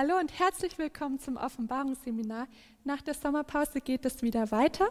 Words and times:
Hallo 0.00 0.16
und 0.16 0.38
herzlich 0.38 0.78
willkommen 0.78 1.18
zum 1.18 1.36
Offenbarungsseminar. 1.36 2.46
Nach 2.84 3.02
der 3.02 3.14
Sommerpause 3.14 3.80
geht 3.80 4.04
es 4.04 4.22
wieder 4.22 4.52
weiter. 4.52 4.90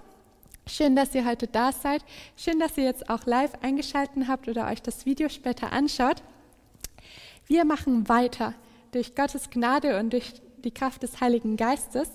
Schön, 0.68 0.98
dass 0.98 1.16
ihr 1.16 1.26
heute 1.26 1.48
da 1.48 1.72
seid. 1.72 2.04
Schön, 2.36 2.60
dass 2.60 2.78
ihr 2.78 2.84
jetzt 2.84 3.10
auch 3.10 3.26
live 3.26 3.54
eingeschaltet 3.62 4.28
habt 4.28 4.50
oder 4.50 4.68
euch 4.68 4.82
das 4.82 5.06
Video 5.06 5.30
später 5.30 5.72
anschaut. 5.72 6.22
Wir 7.46 7.64
machen 7.64 8.10
weiter 8.10 8.54
durch 8.92 9.16
Gottes 9.16 9.50
Gnade 9.50 9.98
und 9.98 10.12
durch 10.12 10.42
die 10.66 10.72
Kraft 10.72 11.04
des 11.04 11.22
Heiligen 11.22 11.56
Geistes. 11.56 12.10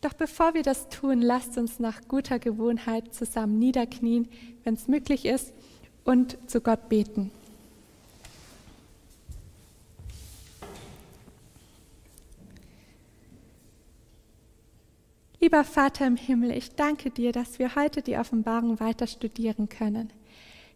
Doch 0.00 0.12
bevor 0.12 0.54
wir 0.54 0.62
das 0.62 0.88
tun, 0.88 1.22
lasst 1.22 1.58
uns 1.58 1.80
nach 1.80 2.00
guter 2.06 2.38
Gewohnheit 2.38 3.12
zusammen 3.12 3.58
niederknien, 3.58 4.28
wenn 4.62 4.74
es 4.74 4.86
möglich 4.86 5.24
ist, 5.24 5.52
und 6.04 6.38
zu 6.48 6.60
Gott 6.60 6.88
beten. 6.88 7.32
Lieber 15.42 15.64
Vater 15.64 16.06
im 16.06 16.16
Himmel, 16.16 16.50
ich 16.50 16.74
danke 16.74 17.10
dir, 17.10 17.32
dass 17.32 17.58
wir 17.58 17.74
heute 17.74 18.02
die 18.02 18.18
Offenbarung 18.18 18.78
weiter 18.78 19.06
studieren 19.06 19.70
können. 19.70 20.12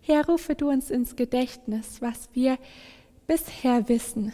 Herr, 0.01 0.27
rufe 0.27 0.55
du 0.55 0.71
uns 0.71 0.89
ins 0.89 1.17
Gedächtnis, 1.17 2.01
was 2.01 2.31
wir 2.33 2.57
bisher 3.27 3.91
wissen. 3.91 4.33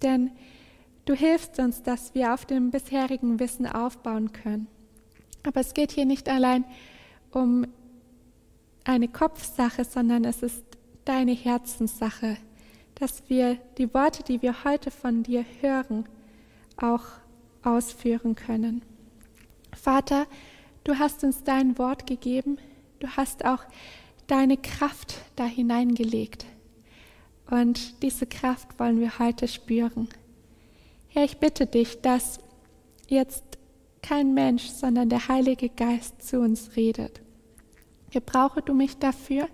Denn 0.00 0.30
du 1.04 1.12
hilfst 1.12 1.58
uns, 1.58 1.82
dass 1.82 2.14
wir 2.14 2.32
auf 2.32 2.46
dem 2.46 2.70
bisherigen 2.70 3.38
Wissen 3.38 3.66
aufbauen 3.66 4.32
können. 4.32 4.66
Aber 5.42 5.60
es 5.60 5.74
geht 5.74 5.92
hier 5.92 6.06
nicht 6.06 6.30
allein 6.30 6.64
um 7.30 7.66
eine 8.84 9.08
Kopfsache, 9.08 9.84
sondern 9.84 10.24
es 10.24 10.42
ist 10.42 10.64
deine 11.04 11.32
Herzenssache, 11.32 12.38
dass 12.94 13.28
wir 13.28 13.58
die 13.76 13.92
Worte, 13.92 14.22
die 14.22 14.40
wir 14.40 14.64
heute 14.64 14.90
von 14.90 15.22
dir 15.22 15.44
hören, 15.60 16.06
auch 16.78 17.04
ausführen 17.62 18.34
können. 18.34 18.80
Vater, 19.74 20.26
du 20.84 20.98
hast 20.98 21.24
uns 21.24 21.44
dein 21.44 21.78
Wort 21.78 22.06
gegeben, 22.06 22.58
du 22.98 23.08
hast 23.08 23.44
auch 23.44 23.64
deine 24.26 24.56
Kraft 24.56 25.16
da 25.36 25.44
hineingelegt. 25.44 26.46
Und 27.50 28.02
diese 28.02 28.26
Kraft 28.26 28.78
wollen 28.78 29.00
wir 29.00 29.18
heute 29.18 29.48
spüren. 29.48 30.08
Herr, 31.08 31.24
ich 31.24 31.38
bitte 31.38 31.66
dich, 31.66 32.00
dass 32.00 32.38
jetzt 33.08 33.42
kein 34.02 34.34
Mensch, 34.34 34.68
sondern 34.68 35.08
der 35.08 35.28
Heilige 35.28 35.68
Geist 35.68 36.22
zu 36.22 36.40
uns 36.40 36.76
redet. 36.76 37.20
Gebrauche 38.10 38.62
du 38.62 38.74
mich 38.74 38.98
dafür 38.98 39.48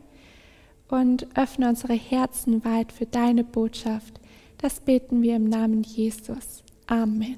und 0.88 1.26
öffne 1.36 1.68
unsere 1.68 1.94
Herzen 1.94 2.64
weit 2.64 2.92
für 2.92 3.06
deine 3.06 3.44
Botschaft. 3.44 4.20
Das 4.58 4.80
beten 4.80 5.22
wir 5.22 5.36
im 5.36 5.44
Namen 5.44 5.82
Jesus. 5.82 6.62
Amen. 6.86 7.36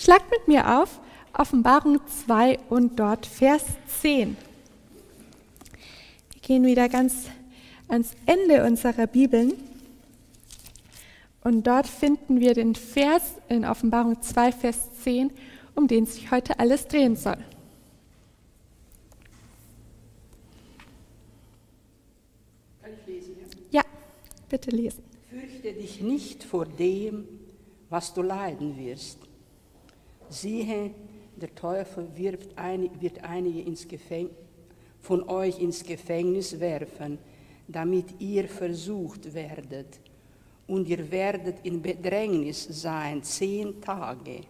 Schlagt 0.00 0.30
mit 0.30 0.48
mir 0.48 0.80
auf 0.80 0.98
Offenbarung 1.34 2.00
2 2.06 2.58
und 2.70 2.98
dort 2.98 3.26
Vers 3.26 3.66
10. 4.00 4.34
Wir 6.32 6.40
gehen 6.40 6.64
wieder 6.64 6.88
ganz 6.88 7.26
ans 7.86 8.12
Ende 8.24 8.64
unserer 8.64 9.06
Bibeln 9.06 9.52
und 11.44 11.66
dort 11.66 11.86
finden 11.86 12.40
wir 12.40 12.54
den 12.54 12.76
Vers 12.76 13.34
in 13.50 13.66
Offenbarung 13.66 14.22
2, 14.22 14.52
Vers 14.52 14.78
10, 15.04 15.32
um 15.74 15.86
den 15.86 16.06
sich 16.06 16.30
heute 16.30 16.58
alles 16.58 16.88
drehen 16.88 17.14
soll. 17.14 17.36
Kann 22.80 22.92
ich 23.06 23.06
lesen? 23.06 23.36
Ja, 23.70 23.82
bitte 24.48 24.70
lesen. 24.70 25.04
Fürchte 25.28 25.74
dich 25.74 26.00
nicht 26.00 26.42
vor 26.42 26.64
dem, 26.64 27.28
was 27.90 28.14
du 28.14 28.22
leiden 28.22 28.78
wirst. 28.78 29.29
Siehe, 30.30 30.92
der 31.36 31.54
Teufel 31.54 32.08
wird, 32.14 32.56
ein, 32.56 32.90
wird 33.00 33.22
einige 33.24 33.62
ins 33.62 33.86
von 35.00 35.28
euch 35.28 35.60
ins 35.60 35.82
Gefängnis 35.82 36.60
werfen, 36.60 37.18
damit 37.66 38.20
ihr 38.20 38.48
versucht 38.48 39.32
werdet. 39.34 40.00
Und 40.66 40.88
ihr 40.88 41.10
werdet 41.10 41.64
in 41.64 41.82
Bedrängnis 41.82 42.66
sein 42.70 43.22
zehn 43.22 43.80
Tage. 43.80 44.42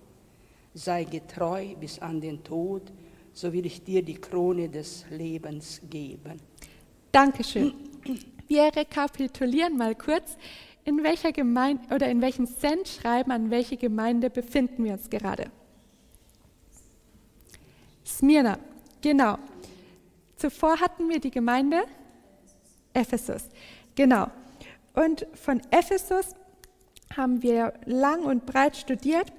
Sei 0.75 1.05
getreu 1.05 1.75
bis 1.81 1.99
an 1.99 2.21
den 2.21 2.43
Tod, 2.45 2.93
so 3.33 3.53
will 3.53 3.65
ich 3.65 3.83
dir 3.83 4.03
die 4.03 4.15
Krone 4.15 4.69
des 4.69 5.07
Lebens 5.11 5.81
geben. 5.89 6.41
Dankeschön. 7.11 7.73
Wir 8.47 8.65
rekapitulieren 8.75 9.77
mal 9.77 9.95
kurz, 9.95 10.37
in 10.85 11.03
welcher 11.03 11.33
Gemeinde 11.33 11.95
oder 11.95 12.11
in 12.11 12.21
welchem 12.21 12.47
Sendschreiben 12.47 13.33
an 13.33 13.51
welche 13.51 13.77
Gemeinde 13.77 14.31
befinden 14.31 14.85
wir 14.85 14.95
uns 14.95 15.09
gerade. 15.09 15.51
Smyrna, 18.19 18.59
genau. 19.01 19.39
Zuvor 20.37 20.81
hatten 20.81 21.09
wir 21.09 21.21
die 21.21 21.31
Gemeinde 21.31 21.83
Ephesus, 22.93 23.45
genau. 23.95 24.29
Und 24.95 25.27
von 25.35 25.61
Ephesus 25.71 26.35
haben 27.17 27.43
wir 27.43 27.75
lang 27.87 28.25
und 28.25 28.47
breit 28.47 28.77
studiert, 28.77 29.33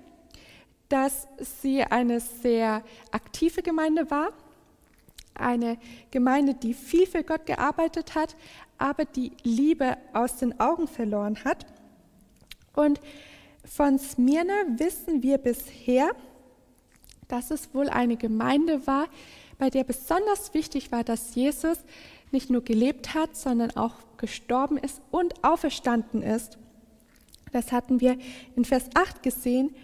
dass 0.89 1.27
sie 1.39 1.83
eine 1.83 2.19
sehr 2.19 2.83
aktive 3.11 3.61
Gemeinde 3.61 4.09
war, 4.11 4.29
eine 5.33 5.77
Gemeinde, 6.11 6.53
die 6.53 6.73
viel 6.73 7.07
für 7.07 7.23
Gott 7.23 7.45
gearbeitet 7.45 8.15
hat, 8.15 8.35
aber 8.77 9.05
die 9.05 9.31
Liebe 9.43 9.97
aus 10.13 10.37
den 10.37 10.59
Augen 10.59 10.87
verloren 10.87 11.43
hat. 11.43 11.65
Und 12.73 12.99
von 13.63 13.99
Smyrna 13.99 14.53
wissen 14.77 15.23
wir 15.23 15.37
bisher, 15.37 16.11
dass 17.31 17.51
es 17.51 17.73
wohl 17.73 17.89
eine 17.89 18.17
Gemeinde 18.17 18.85
war, 18.87 19.07
bei 19.57 19.69
der 19.69 19.83
besonders 19.83 20.53
wichtig 20.53 20.91
war, 20.91 21.03
dass 21.03 21.35
Jesus 21.35 21.77
nicht 22.31 22.49
nur 22.49 22.63
gelebt 22.63 23.13
hat, 23.13 23.35
sondern 23.35 23.71
auch 23.75 23.95
gestorben 24.17 24.77
ist 24.77 25.01
und 25.11 25.43
auferstanden 25.43 26.21
ist. 26.23 26.57
Das 27.51 27.71
hatten 27.71 27.99
wir 27.99 28.17
in 28.55 28.65
Vers 28.65 28.85
8 28.93 29.21
gesehen. 29.23 29.75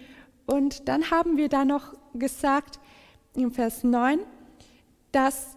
Und 0.46 0.88
dann 0.88 1.10
haben 1.10 1.36
wir 1.36 1.48
da 1.48 1.64
noch 1.64 1.94
gesagt, 2.14 2.80
in 3.34 3.52
Vers 3.52 3.84
9, 3.84 4.20
dass 5.12 5.56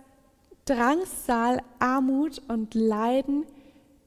Drangsal, 0.66 1.62
Armut 1.80 2.42
und 2.48 2.76
Leiden 2.76 3.46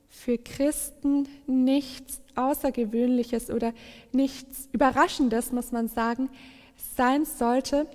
für 0.09 0.39
Christen 0.39 1.29
nichts 1.47 2.21
Außergewöhnliches 2.37 3.51
oder 3.51 3.73
nichts 4.13 4.69
Überraschendes, 4.73 5.53
muss 5.53 5.73
man 5.73 5.89
sagen, 5.89 6.31
sein 6.97 7.25
sollte, 7.25 7.87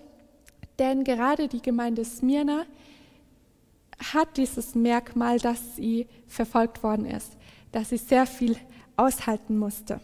denn 0.77 1.03
gerade 1.03 1.47
die 1.47 1.61
Gemeinde 1.61 2.05
Smyrna 2.05 2.65
hat 4.13 4.37
dieses 4.37 4.75
Merkmal, 4.75 5.39
dass 5.39 5.75
sie 5.75 6.07
verfolgt 6.27 6.83
worden 6.83 7.05
ist, 7.05 7.33
dass 7.71 7.89
sie 7.89 7.97
sehr 7.97 8.25
viel 8.25 8.55
aushalten 8.95 9.57
musste. 9.57 9.99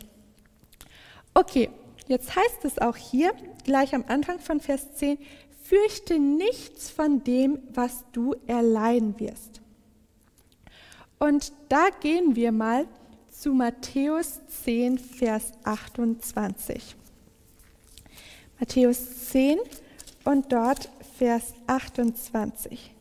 Okay, 1.33 1.69
jetzt 2.07 2.35
heißt 2.35 2.65
es 2.65 2.79
auch 2.79 2.97
hier, 2.97 3.33
gleich 3.63 3.95
am 3.95 4.05
Anfang 4.07 4.39
von 4.39 4.59
Vers 4.59 4.95
10, 4.95 5.17
fürchte 5.63 6.19
nichts 6.19 6.89
von 6.89 7.23
dem, 7.23 7.59
was 7.73 8.05
du 8.11 8.35
erleiden 8.45 9.19
wirst. 9.19 9.61
Und 11.17 11.53
da 11.69 11.87
gehen 12.01 12.35
wir 12.35 12.51
mal 12.51 12.87
zu 13.29 13.53
Matthäus 13.53 14.41
10, 14.63 14.99
Vers 14.99 15.53
28. 15.63 16.95
Matthäus 18.59 19.29
10 19.31 19.57
und 20.23 20.51
dort 20.51 20.89
Vers 21.17 21.53
28. 21.67 22.91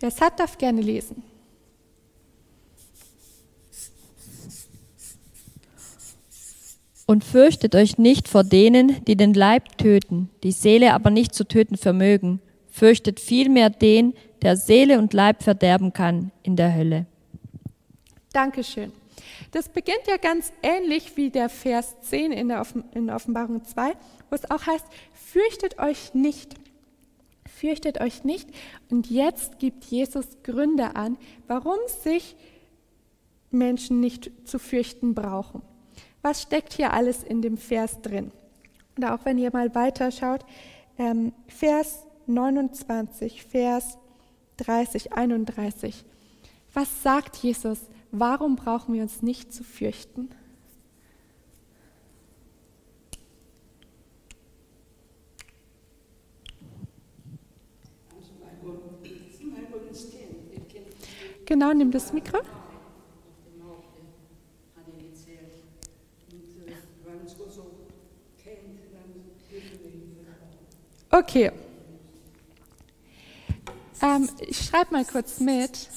Wer 0.00 0.08
es 0.08 0.20
hat, 0.20 0.38
darf 0.38 0.58
gerne 0.58 0.82
lesen. 0.82 1.22
Und 7.06 7.24
fürchtet 7.24 7.76
euch 7.76 7.98
nicht 7.98 8.28
vor 8.28 8.42
denen, 8.42 9.04
die 9.04 9.16
den 9.16 9.32
Leib 9.32 9.78
töten, 9.78 10.28
die 10.42 10.50
Seele 10.50 10.92
aber 10.92 11.10
nicht 11.10 11.34
zu 11.34 11.46
töten 11.46 11.76
vermögen. 11.76 12.40
Fürchtet 12.68 13.20
vielmehr 13.20 13.70
den, 13.70 14.12
der 14.42 14.56
Seele 14.56 14.98
und 14.98 15.12
Leib 15.12 15.44
verderben 15.44 15.92
kann 15.92 16.32
in 16.42 16.56
der 16.56 16.74
Hölle. 16.74 17.06
Dankeschön. 18.36 18.92
Das 19.52 19.70
beginnt 19.70 20.06
ja 20.06 20.18
ganz 20.18 20.52
ähnlich 20.62 21.16
wie 21.16 21.30
der 21.30 21.48
Vers 21.48 21.98
10 22.02 22.32
in 22.32 22.48
der 22.48 22.66
in 22.92 23.08
Offenbarung 23.08 23.64
2, 23.64 23.92
wo 24.28 24.34
es 24.34 24.50
auch 24.50 24.66
heißt, 24.66 24.84
fürchtet 25.14 25.78
euch 25.78 26.12
nicht. 26.12 26.54
Fürchtet 27.46 27.98
euch 27.98 28.24
nicht. 28.24 28.50
Und 28.90 29.08
jetzt 29.08 29.58
gibt 29.58 29.84
Jesus 29.84 30.26
Gründe 30.42 30.96
an, 30.96 31.16
warum 31.46 31.78
sich 32.02 32.36
Menschen 33.50 34.00
nicht 34.00 34.30
zu 34.44 34.58
fürchten 34.58 35.14
brauchen. 35.14 35.62
Was 36.20 36.42
steckt 36.42 36.74
hier 36.74 36.92
alles 36.92 37.22
in 37.22 37.40
dem 37.40 37.56
Vers 37.56 38.02
drin? 38.02 38.32
Und 38.98 39.06
auch 39.06 39.24
wenn 39.24 39.38
ihr 39.38 39.50
mal 39.50 39.74
weiterschaut, 39.74 40.44
ähm, 40.98 41.32
Vers 41.48 42.04
29, 42.26 43.46
Vers 43.46 43.96
30, 44.58 45.14
31. 45.14 46.04
Was 46.74 47.02
sagt 47.02 47.36
Jesus? 47.38 47.78
Warum 48.18 48.56
brauchen 48.56 48.94
wir 48.94 49.02
uns 49.02 49.20
nicht 49.20 49.52
zu 49.52 49.62
fürchten? 49.62 50.30
Genau, 61.44 61.74
nimm 61.74 61.90
das 61.90 62.12
Mikro. 62.14 62.38
Okay. 71.10 71.52
Ähm, 74.02 74.28
ich 74.40 74.56
schreibe 74.56 74.92
mal 74.92 75.04
kurz 75.04 75.38
mit. 75.38 75.88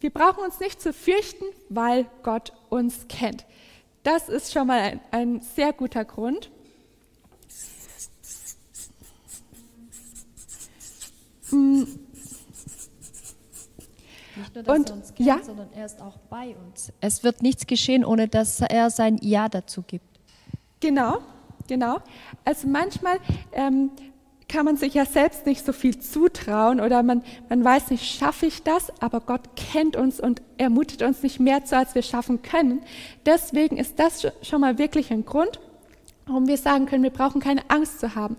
Wir 0.00 0.10
brauchen 0.10 0.42
uns 0.44 0.58
nicht 0.60 0.80
zu 0.80 0.92
fürchten, 0.92 1.44
weil 1.68 2.06
Gott 2.22 2.52
uns 2.70 3.06
kennt. 3.08 3.44
Das 4.02 4.28
ist 4.28 4.52
schon 4.52 4.66
mal 4.66 4.80
ein, 4.80 5.00
ein 5.10 5.40
sehr 5.40 5.72
guter 5.74 6.04
Grund. 6.06 6.50
Nicht 14.36 14.54
nur, 14.54 14.62
dass 14.62 14.76
Und- 14.78 14.90
er 14.90 14.96
uns 14.96 15.14
kennt, 15.14 15.26
ja? 15.28 15.38
sondern 15.42 15.72
er 15.72 15.86
ist 15.86 16.00
auch 16.00 16.16
bei 16.30 16.56
uns. 16.56 16.92
Es 17.00 17.24
wird 17.24 17.42
nichts 17.42 17.66
geschehen, 17.66 18.04
ohne 18.04 18.28
dass 18.28 18.60
er 18.60 18.90
sein 18.90 19.18
Ja 19.20 19.48
dazu 19.48 19.82
gibt. 19.82 20.04
Genau, 20.80 21.18
genau. 21.66 21.98
Also 22.44 22.68
manchmal 22.68 23.18
ähm, 23.52 23.90
kann 24.50 24.64
man 24.64 24.76
sich 24.76 24.94
ja 24.94 25.06
selbst 25.06 25.46
nicht 25.46 25.64
so 25.64 25.72
viel 25.72 25.98
zutrauen 26.00 26.80
oder 26.80 27.04
man, 27.04 27.22
man 27.48 27.64
weiß 27.64 27.90
nicht, 27.90 28.04
schaffe 28.04 28.46
ich 28.46 28.64
das, 28.64 28.92
aber 29.00 29.20
Gott 29.20 29.42
kennt 29.54 29.94
uns 29.94 30.18
und 30.18 30.42
ermutigt 30.58 31.02
uns 31.02 31.22
nicht 31.22 31.38
mehr 31.38 31.64
zu, 31.64 31.76
als 31.76 31.94
wir 31.94 32.02
schaffen 32.02 32.42
können. 32.42 32.82
Deswegen 33.24 33.76
ist 33.76 34.00
das 34.00 34.24
sch- 34.24 34.32
schon 34.42 34.60
mal 34.60 34.76
wirklich 34.76 35.12
ein 35.12 35.24
Grund, 35.24 35.60
warum 36.26 36.48
wir 36.48 36.56
sagen 36.58 36.86
können, 36.86 37.04
wir 37.04 37.10
brauchen 37.10 37.40
keine 37.40 37.62
Angst 37.70 38.00
zu 38.00 38.16
haben. 38.16 38.36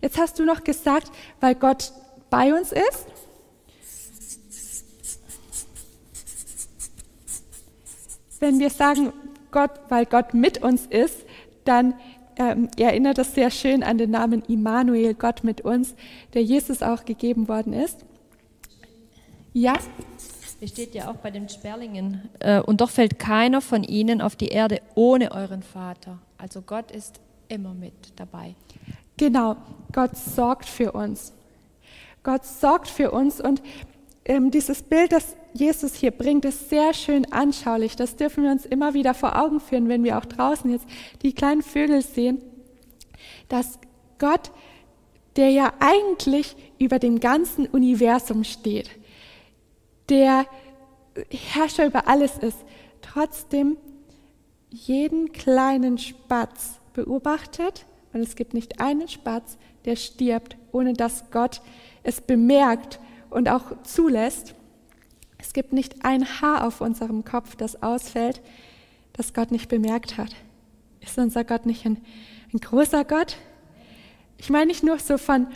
Jetzt 0.00 0.18
hast 0.18 0.38
du 0.40 0.44
noch 0.44 0.64
gesagt, 0.64 1.12
weil 1.40 1.54
Gott 1.54 1.92
bei 2.28 2.52
uns 2.52 2.72
ist. 2.72 3.06
Wenn 8.40 8.58
wir 8.58 8.70
sagen, 8.70 9.12
Gott, 9.52 9.70
weil 9.90 10.06
Gott 10.06 10.34
mit 10.34 10.60
uns 10.60 10.86
ist, 10.86 11.18
dann 11.64 11.94
ähm, 12.36 12.68
erinnert 12.78 13.18
das 13.18 13.34
sehr 13.34 13.50
schön 13.50 13.82
an 13.82 13.98
den 13.98 14.10
Namen 14.10 14.42
Immanuel, 14.42 15.14
Gott 15.14 15.44
mit 15.44 15.60
uns, 15.62 15.94
der 16.34 16.42
Jesus 16.42 16.82
auch 16.82 17.04
gegeben 17.04 17.48
worden 17.48 17.72
ist. 17.72 18.04
Ja, 19.52 19.74
Es 20.60 20.70
steht 20.70 20.94
ja 20.94 21.10
auch 21.10 21.16
bei 21.16 21.30
den 21.30 21.48
Sperlingen. 21.48 22.28
Äh, 22.38 22.60
und 22.60 22.80
doch 22.80 22.90
fällt 22.90 23.18
keiner 23.18 23.60
von 23.60 23.84
ihnen 23.84 24.20
auf 24.20 24.36
die 24.36 24.48
Erde 24.48 24.80
ohne 24.94 25.32
euren 25.32 25.62
Vater. 25.62 26.18
Also 26.38 26.62
Gott 26.62 26.90
ist 26.90 27.20
immer 27.48 27.74
mit 27.74 27.92
dabei. 28.16 28.54
genau. 29.16 29.56
Gott 29.92 30.16
sorgt 30.16 30.66
für 30.66 30.92
uns. 30.92 31.34
Gott 32.22 32.46
sorgt 32.46 32.88
für 32.88 33.10
uns 33.10 33.40
und 33.40 33.60
ähm, 34.24 34.50
dieses 34.50 34.82
Bild, 34.82 35.12
das 35.12 35.36
Jesus 35.54 35.94
hier 35.94 36.10
bringt, 36.10 36.44
ist 36.44 36.70
sehr 36.70 36.94
schön 36.94 37.30
anschaulich. 37.32 37.96
Das 37.96 38.16
dürfen 38.16 38.44
wir 38.44 38.50
uns 38.50 38.64
immer 38.64 38.94
wieder 38.94 39.14
vor 39.14 39.38
Augen 39.38 39.60
führen, 39.60 39.88
wenn 39.88 40.04
wir 40.04 40.18
auch 40.18 40.24
draußen 40.24 40.70
jetzt 40.70 40.86
die 41.22 41.34
kleinen 41.34 41.62
Vögel 41.62 42.02
sehen, 42.02 42.42
dass 43.48 43.78
Gott, 44.18 44.50
der 45.36 45.50
ja 45.50 45.72
eigentlich 45.80 46.56
über 46.78 46.98
dem 46.98 47.20
ganzen 47.20 47.66
Universum 47.66 48.44
steht, 48.44 48.90
der 50.08 50.46
Herrscher 51.30 51.86
über 51.86 52.08
alles 52.08 52.38
ist, 52.38 52.58
trotzdem 53.02 53.76
jeden 54.70 55.32
kleinen 55.32 55.98
Spatz 55.98 56.80
beobachtet 56.94 57.86
und 58.12 58.20
es 58.20 58.36
gibt 58.36 58.54
nicht 58.54 58.80
einen 58.80 59.08
Spatz, 59.08 59.58
der 59.84 59.96
stirbt, 59.96 60.56
ohne 60.70 60.92
dass 60.94 61.30
Gott 61.30 61.60
es 62.02 62.20
bemerkt 62.20 63.00
und 63.30 63.48
auch 63.48 63.82
zulässt. 63.82 64.54
Es 65.42 65.52
gibt 65.52 65.72
nicht 65.72 66.04
ein 66.04 66.40
Haar 66.40 66.64
auf 66.64 66.80
unserem 66.80 67.24
Kopf, 67.24 67.56
das 67.56 67.82
ausfällt, 67.82 68.40
das 69.12 69.34
Gott 69.34 69.50
nicht 69.50 69.68
bemerkt 69.68 70.16
hat. 70.16 70.36
Ist 71.00 71.18
unser 71.18 71.42
Gott 71.42 71.66
nicht 71.66 71.84
ein, 71.84 72.00
ein 72.54 72.60
großer 72.60 73.04
Gott? 73.04 73.36
Ich 74.38 74.50
meine 74.50 74.66
nicht 74.66 74.84
nur 74.84 75.00
so 75.00 75.18
von, 75.18 75.48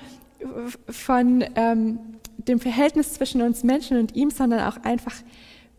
von 0.88 1.44
ähm, 1.54 2.00
dem 2.36 2.58
Verhältnis 2.58 3.14
zwischen 3.14 3.40
uns 3.42 3.62
Menschen 3.62 3.96
und 3.98 4.16
ihm, 4.16 4.30
sondern 4.30 4.60
auch 4.68 4.78
einfach, 4.82 5.14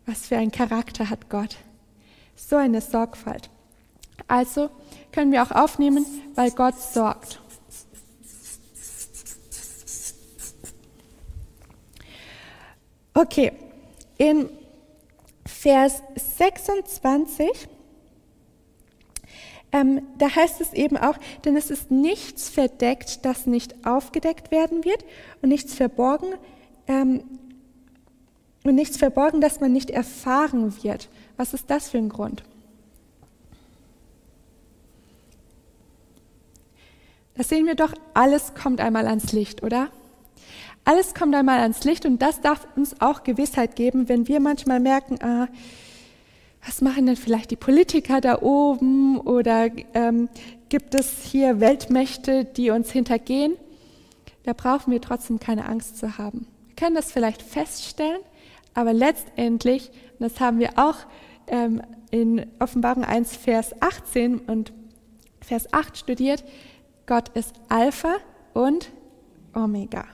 was 0.06 0.28
für 0.28 0.38
ein 0.38 0.50
Charakter 0.50 1.10
hat 1.10 1.28
Gott. 1.28 1.56
So 2.34 2.56
eine 2.56 2.80
Sorgfalt. 2.80 3.50
Also 4.26 4.70
können 5.12 5.32
wir 5.32 5.42
auch 5.42 5.50
aufnehmen, 5.50 6.06
weil 6.34 6.50
Gott 6.52 6.80
sorgt. 6.80 7.42
Okay, 13.12 13.52
in 14.18 14.50
Vers 15.46 16.02
26, 16.36 17.48
ähm, 19.72 20.02
da 20.18 20.34
heißt 20.34 20.60
es 20.60 20.72
eben 20.72 20.96
auch, 20.96 21.16
denn 21.44 21.56
es 21.56 21.70
ist 21.70 21.90
nichts 21.90 22.48
verdeckt, 22.48 23.24
das 23.24 23.46
nicht 23.46 23.86
aufgedeckt 23.86 24.50
werden 24.50 24.84
wird 24.84 25.04
und 25.42 25.48
nichts 25.48 25.74
verborgen, 25.74 26.34
ähm, 26.86 27.22
und 28.64 28.74
nichts 28.74 28.96
verborgen, 28.96 29.40
das 29.40 29.60
man 29.60 29.72
nicht 29.72 29.90
erfahren 29.90 30.82
wird. 30.82 31.08
Was 31.36 31.54
ist 31.54 31.70
das 31.70 31.90
für 31.90 31.98
ein 31.98 32.08
Grund? 32.08 32.42
Da 37.34 37.44
sehen 37.44 37.66
wir 37.66 37.76
doch, 37.76 37.94
alles 38.14 38.54
kommt 38.54 38.80
einmal 38.80 39.06
ans 39.06 39.32
Licht, 39.32 39.62
oder? 39.62 39.90
Alles 40.88 41.12
kommt 41.12 41.34
einmal 41.34 41.58
ans 41.58 41.84
Licht 41.84 42.06
und 42.06 42.22
das 42.22 42.40
darf 42.40 42.66
uns 42.74 42.98
auch 43.02 43.22
Gewissheit 43.22 43.76
geben, 43.76 44.08
wenn 44.08 44.26
wir 44.26 44.40
manchmal 44.40 44.80
merken, 44.80 45.18
ah, 45.22 45.46
was 46.64 46.80
machen 46.80 47.04
denn 47.04 47.16
vielleicht 47.16 47.50
die 47.50 47.56
Politiker 47.56 48.22
da 48.22 48.40
oben 48.40 49.20
oder 49.20 49.68
ähm, 49.92 50.30
gibt 50.70 50.94
es 50.94 51.24
hier 51.24 51.60
Weltmächte, 51.60 52.46
die 52.46 52.70
uns 52.70 52.90
hintergehen? 52.90 53.58
Da 54.44 54.54
brauchen 54.54 54.90
wir 54.90 55.02
trotzdem 55.02 55.38
keine 55.38 55.66
Angst 55.66 55.98
zu 55.98 56.16
haben. 56.16 56.46
Wir 56.68 56.76
können 56.76 56.96
das 56.96 57.12
vielleicht 57.12 57.42
feststellen, 57.42 58.22
aber 58.72 58.94
letztendlich, 58.94 59.90
und 60.18 60.32
das 60.32 60.40
haben 60.40 60.58
wir 60.58 60.78
auch 60.78 60.96
ähm, 61.48 61.82
in 62.10 62.46
Offenbarung 62.60 63.04
1, 63.04 63.36
Vers 63.36 63.74
18 63.82 64.38
und 64.38 64.72
Vers 65.42 65.70
8 65.70 65.98
studiert, 65.98 66.44
Gott 67.04 67.28
ist 67.36 67.52
Alpha 67.68 68.16
und 68.54 68.90
Omega. 69.54 70.06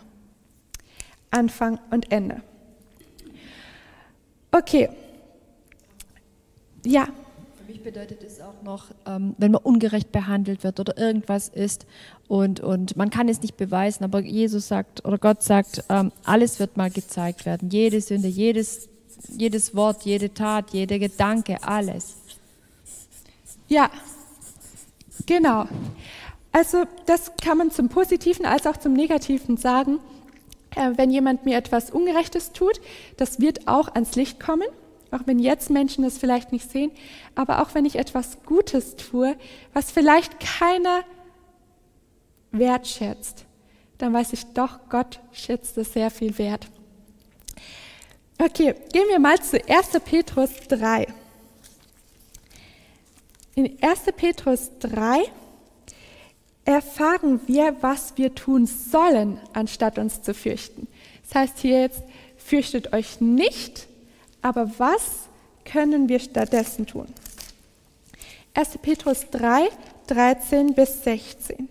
Anfang 1.34 1.78
und 1.90 2.10
Ende. 2.12 2.42
Okay. 4.52 4.88
Ja, 6.86 7.08
Für 7.56 7.64
mich 7.72 7.82
bedeutet 7.82 8.22
es 8.22 8.40
auch 8.40 8.62
noch, 8.62 8.86
ähm, 9.06 9.34
wenn 9.38 9.50
man 9.52 9.62
ungerecht 9.62 10.12
behandelt 10.12 10.62
wird 10.62 10.78
oder 10.78 10.96
irgendwas 10.96 11.48
ist 11.48 11.86
und, 12.28 12.60
und 12.60 12.96
man 12.96 13.10
kann 13.10 13.28
es 13.28 13.42
nicht 13.42 13.56
beweisen, 13.56 14.04
aber 14.04 14.20
Jesus 14.20 14.68
sagt 14.68 15.04
oder 15.04 15.18
Gott 15.18 15.42
sagt, 15.42 15.84
ähm, 15.88 16.12
alles 16.24 16.60
wird 16.60 16.76
mal 16.76 16.90
gezeigt 16.90 17.46
werden. 17.46 17.70
Jede 17.70 18.00
Sünde, 18.00 18.28
jedes, 18.28 18.88
jedes 19.28 19.74
Wort, 19.74 20.02
jede 20.04 20.32
Tat, 20.32 20.70
jeder 20.72 20.98
Gedanke, 20.98 21.62
alles. 21.62 22.16
ja, 23.68 23.90
genau. 25.26 25.66
Also 26.52 26.84
das 27.06 27.32
kann 27.42 27.58
man 27.58 27.70
zum 27.72 27.88
Positiven 27.88 28.46
als 28.46 28.66
auch 28.66 28.76
zum 28.76 28.92
Negativen 28.92 29.56
sagen. 29.56 29.98
Äh, 30.76 30.92
wenn 30.96 31.10
jemand 31.10 31.44
mir 31.44 31.56
etwas 31.56 31.90
Ungerechtes 31.90 32.52
tut, 32.52 32.80
das 33.16 33.40
wird 33.40 33.68
auch 33.68 33.88
ans 33.94 34.16
Licht 34.16 34.40
kommen, 34.40 34.68
auch 35.10 35.20
wenn 35.26 35.38
jetzt 35.38 35.70
Menschen 35.70 36.04
das 36.04 36.18
vielleicht 36.18 36.52
nicht 36.52 36.70
sehen, 36.70 36.90
aber 37.34 37.62
auch 37.62 37.74
wenn 37.74 37.84
ich 37.84 37.96
etwas 37.96 38.38
Gutes 38.44 38.96
tue, 38.96 39.36
was 39.72 39.90
vielleicht 39.90 40.40
keiner 40.40 41.04
wertschätzt, 42.50 43.44
dann 43.98 44.12
weiß 44.12 44.32
ich 44.32 44.46
doch, 44.54 44.80
Gott 44.88 45.20
schätzt 45.32 45.78
es 45.78 45.92
sehr 45.92 46.10
viel 46.10 46.36
wert. 46.38 46.66
Okay, 48.38 48.74
gehen 48.92 49.08
wir 49.08 49.20
mal 49.20 49.40
zu 49.40 49.58
1. 49.68 50.00
Petrus 50.04 50.50
3. 50.68 51.06
In 53.54 53.78
1. 53.80 54.00
Petrus 54.16 54.72
3 54.80 55.30
erfahren 56.64 57.40
wir, 57.46 57.76
was 57.80 58.16
wir 58.16 58.34
tun 58.34 58.66
sollen, 58.66 59.38
anstatt 59.52 59.98
uns 59.98 60.22
zu 60.22 60.34
fürchten. 60.34 60.88
Das 61.22 61.34
heißt 61.34 61.58
hier 61.58 61.82
jetzt, 61.82 62.02
fürchtet 62.36 62.92
euch 62.92 63.20
nicht, 63.20 63.86
aber 64.42 64.70
was 64.78 65.28
können 65.64 66.08
wir 66.08 66.20
stattdessen 66.20 66.86
tun? 66.86 67.06
1. 68.54 68.78
Petrus 68.82 69.26
3, 69.30 69.68
13 70.06 70.74
bis 70.74 71.02
16. 71.02 71.68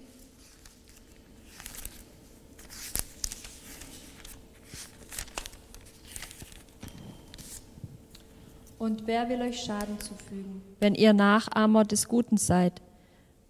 Und 8.79 9.07
wer 9.07 9.29
will 9.29 9.41
euch 9.41 9.61
Schaden 9.61 9.97
zufügen, 9.97 10.61
wenn 10.81 10.93
ihr 10.93 11.13
Nachahmer 11.13 11.85
des 11.85 12.09
Guten 12.09 12.35
seid? 12.35 12.81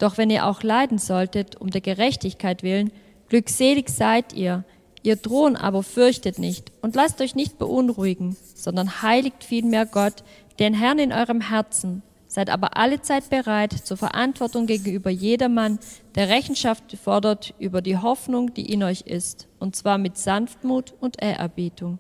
Doch 0.04 0.18
wenn 0.18 0.30
ihr 0.30 0.48
auch 0.48 0.64
leiden 0.64 0.98
solltet, 0.98 1.56
um 1.56 1.70
der 1.70 1.80
Gerechtigkeit 1.80 2.62
willen, 2.62 2.92
glückselig 3.30 3.88
seid 3.88 4.34
ihr. 4.34 4.66
Ihr 5.02 5.16
drohen 5.16 5.56
aber 5.56 5.82
fürchtet 5.82 6.40
nicht 6.40 6.74
und 6.82 6.94
lasst 6.94 7.22
euch 7.22 7.36
nicht 7.36 7.58
beunruhigen, 7.58 8.36
sondern 8.54 9.02
heiligt 9.02 9.46
vielmehr 9.46 9.86
Gott, 9.86 10.26
den 10.60 10.74
Herrn 10.74 11.00
in 11.00 11.14
eurem 11.14 11.40
Herzen. 11.40 12.04
Seid 12.28 12.50
aber 12.50 12.76
allezeit 12.76 13.30
bereit 13.30 13.72
zur 13.72 13.96
Verantwortung 13.96 14.68
gegenüber 14.68 15.10
jedermann, 15.10 15.80
der 16.16 16.28
Rechenschaft 16.28 16.98
fordert 17.02 17.54
über 17.58 17.82
die 17.82 17.98
Hoffnung, 17.98 18.54
die 18.54 18.74
in 18.74 18.84
euch 18.84 19.04
ist, 19.04 19.48
und 19.58 19.78
zwar 19.78 19.98
mit 19.98 20.18
Sanftmut 20.18 20.94
und 21.00 21.24
Ehrerbietung. 21.24 21.98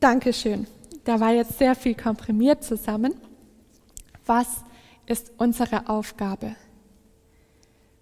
Dankeschön. 0.00 0.66
Da 1.02 1.18
war 1.18 1.32
jetzt 1.32 1.56
sehr 1.56 1.74
viel 1.74 1.94
komprimiert 1.94 2.62
zusammen. 2.62 3.14
Was 4.26 4.65
ist 5.06 5.32
unsere 5.38 5.88
Aufgabe? 5.88 6.56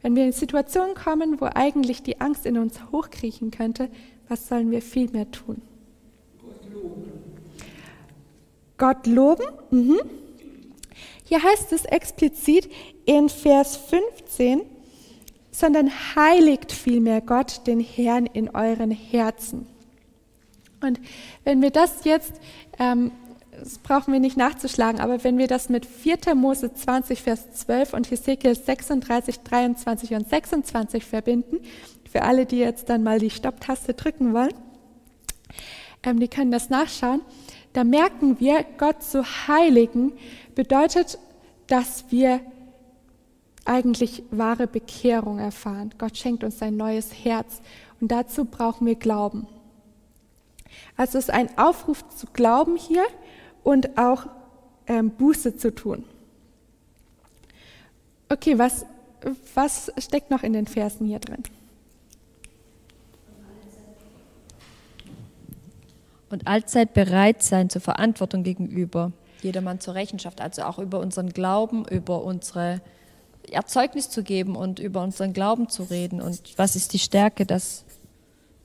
Wenn 0.03 0.17
wir 0.17 0.25
in 0.25 0.33
Situationen 0.33 0.95
kommen, 0.95 1.41
wo 1.41 1.47
eigentlich 1.47 2.03
die 2.03 2.21
Angst 2.21 2.45
in 2.45 2.59
uns 2.59 2.79
hochkriechen 2.93 3.51
könnte, 3.51 3.89
was 4.29 4.49
sollen 4.49 4.71
wir 4.71 4.83
viel 4.83 5.11
mehr 5.11 5.31
tun? 5.31 5.63
Gott 6.39 6.73
loben. 6.73 7.13
Gott 8.77 9.07
loben? 9.07 9.47
Mhm. 9.71 10.01
Hier 11.25 11.43
heißt 11.43 11.73
es 11.73 11.87
explizit 11.87 12.71
in 13.07 13.31
Vers 13.31 13.77
15, 13.77 14.63
sondern 15.51 15.91
heiligt 16.15 16.73
vielmehr 16.73 17.21
Gott, 17.21 17.67
den 17.67 17.81
Herrn, 17.81 18.27
in 18.27 18.51
euren 18.51 18.91
Herzen. 18.91 19.67
Und 20.83 21.01
wenn 21.45 21.63
wir 21.63 21.71
das 21.71 22.05
jetzt, 22.05 22.35
ähm, 22.79 23.11
das 23.59 23.79
brauchen 23.79 24.13
wir 24.13 24.21
nicht 24.21 24.37
nachzuschlagen, 24.37 25.01
aber 25.01 25.25
wenn 25.25 25.39
wir 25.39 25.47
das 25.47 25.69
mit 25.69 25.87
4. 25.87 26.35
Mose 26.35 26.73
20, 26.73 27.23
Vers 27.23 27.53
12 27.53 27.95
und 27.95 28.11
Hesekiel 28.11 28.55
36, 28.55 29.41
23 29.41 30.15
und 30.15 30.29
26 30.29 31.05
verbinden, 31.05 31.61
für 32.11 32.23
alle, 32.23 32.47
die 32.47 32.59
jetzt 32.59 32.89
dann 32.89 33.03
mal 33.03 33.19
die 33.19 33.31
Stopptaste 33.31 33.95
drücken 33.95 34.35
wollen, 34.35 34.55
ähm, 36.03 36.21
die 36.21 36.29
können 36.29 36.51
das 36.51 36.71
nachschauen, 36.71 37.23
da 37.73 37.85
merken 37.85 38.39
wir, 38.39 38.65
Gott 38.79 39.03
zu 39.03 39.25
heiligen 39.49 40.13
bedeutet, 40.55 41.19
dass 41.67 42.05
wir 42.11 42.41
eigentlich 43.65 44.23
wahre 44.31 44.67
Bekehrung 44.67 45.39
erfahren. 45.39 45.95
Gott 45.99 46.17
schenkt 46.17 46.45
uns 46.45 46.63
ein 46.63 46.77
neues 46.77 47.25
Herz 47.25 47.63
und 48.01 48.13
dazu 48.13 48.45
brauchen 48.45 48.87
wir 48.87 48.95
Glauben. 48.95 49.47
Also 50.97 51.19
es 51.19 51.25
ist 51.25 51.35
ein 51.35 51.57
Aufruf 51.59 52.07
zu 52.11 52.27
glauben 52.33 52.77
hier 52.77 53.05
und 53.65 53.99
auch 53.99 54.27
ähm, 54.87 55.11
Buße 55.11 55.57
zu 55.57 55.75
tun. 55.75 56.05
Okay, 58.29 58.59
was, 58.59 58.87
was 59.55 59.91
steckt 59.99 60.31
noch 60.31 60.45
in 60.45 60.53
den 60.53 60.67
Versen 60.67 61.07
hier 61.07 61.19
drin? 61.19 61.43
Und 66.31 66.47
allzeit 66.47 66.95
bereit 66.95 67.43
sein 67.43 67.71
zur 67.71 67.81
Verantwortung 67.81 68.45
gegenüber 68.45 69.13
jedermann 69.43 69.79
zur 69.79 69.95
Rechenschaft, 69.95 70.41
also 70.41 70.63
auch 70.63 70.79
über 70.79 71.01
unseren 71.01 71.31
Glauben, 71.31 71.85
über 71.89 72.23
unsere 72.23 72.81
Erzeugnis 73.51 74.09
zu 74.09 74.23
geben 74.23 74.57
und 74.57 74.79
über 74.79 75.03
unseren 75.03 75.35
Glauben 75.35 75.69
zu 75.69 75.83
reden. 75.83 76.23
Und 76.23 76.41
was 76.57 76.77
ist 76.77 76.95
die 76.95 76.99
Stärke, 76.99 77.45
dass 77.45 77.85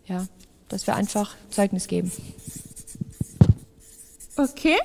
ja, 0.10 0.26
dass 0.68 0.88
wir 0.88 0.96
einfach 0.96 1.36
Zeugnis 1.50 1.88
geben. 1.88 2.12
Okay. 4.38 4.78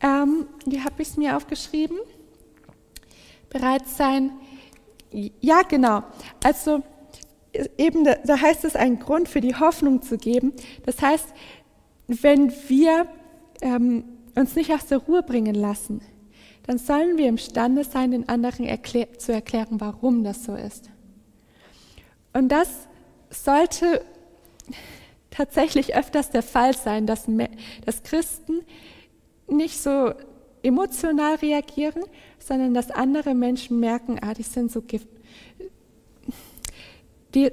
Ähm, 0.00 0.46
wie 0.64 0.82
habe 0.82 1.02
ich 1.02 1.16
mir 1.16 1.36
aufgeschrieben? 1.36 1.98
Bereit 3.50 3.86
sein. 3.88 4.32
Ja, 5.40 5.62
genau. 5.62 6.02
Also 6.42 6.82
eben, 7.78 8.04
da, 8.04 8.16
da 8.24 8.40
heißt 8.40 8.64
es, 8.64 8.76
einen 8.76 8.98
Grund 8.98 9.28
für 9.28 9.40
die 9.40 9.54
Hoffnung 9.54 10.02
zu 10.02 10.18
geben. 10.18 10.52
Das 10.84 11.00
heißt, 11.00 11.28
wenn 12.06 12.52
wir 12.68 13.06
ähm, 13.60 14.04
uns 14.34 14.54
nicht 14.54 14.72
aus 14.72 14.86
der 14.86 14.98
Ruhe 14.98 15.22
bringen 15.22 15.54
lassen, 15.54 16.00
dann 16.66 16.78
sollen 16.78 17.16
wir 17.16 17.28
imstande 17.28 17.84
sein, 17.84 18.10
den 18.10 18.28
anderen 18.28 18.66
erklär 18.66 19.18
zu 19.18 19.32
erklären, 19.32 19.80
warum 19.80 20.24
das 20.24 20.44
so 20.44 20.54
ist. 20.54 20.90
Und 22.32 22.48
das 22.48 22.68
sollte 23.30 24.04
tatsächlich 25.36 25.94
öfters 25.94 26.30
der 26.30 26.42
Fall 26.42 26.74
sein, 26.74 27.06
dass, 27.06 27.26
dass 27.84 28.02
Christen 28.02 28.62
nicht 29.48 29.80
so 29.80 30.12
emotional 30.62 31.36
reagieren, 31.36 32.02
sondern 32.38 32.74
dass 32.74 32.90
andere 32.90 33.34
Menschen 33.34 33.78
merken, 33.78 34.18
ah, 34.22 34.34
die 34.34 34.42
sind 34.42 34.72
so 34.72 34.82
die, 37.34 37.52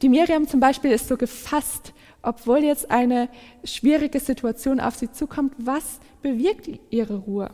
die 0.00 0.08
Miriam 0.08 0.48
zum 0.48 0.60
Beispiel 0.60 0.90
ist 0.90 1.08
so 1.08 1.16
gefasst, 1.16 1.92
obwohl 2.22 2.60
jetzt 2.60 2.90
eine 2.90 3.28
schwierige 3.62 4.20
Situation 4.20 4.80
auf 4.80 4.96
sie 4.96 5.12
zukommt. 5.12 5.52
Was 5.58 6.00
bewirkt 6.22 6.68
ihre 6.90 7.16
Ruhe? 7.16 7.50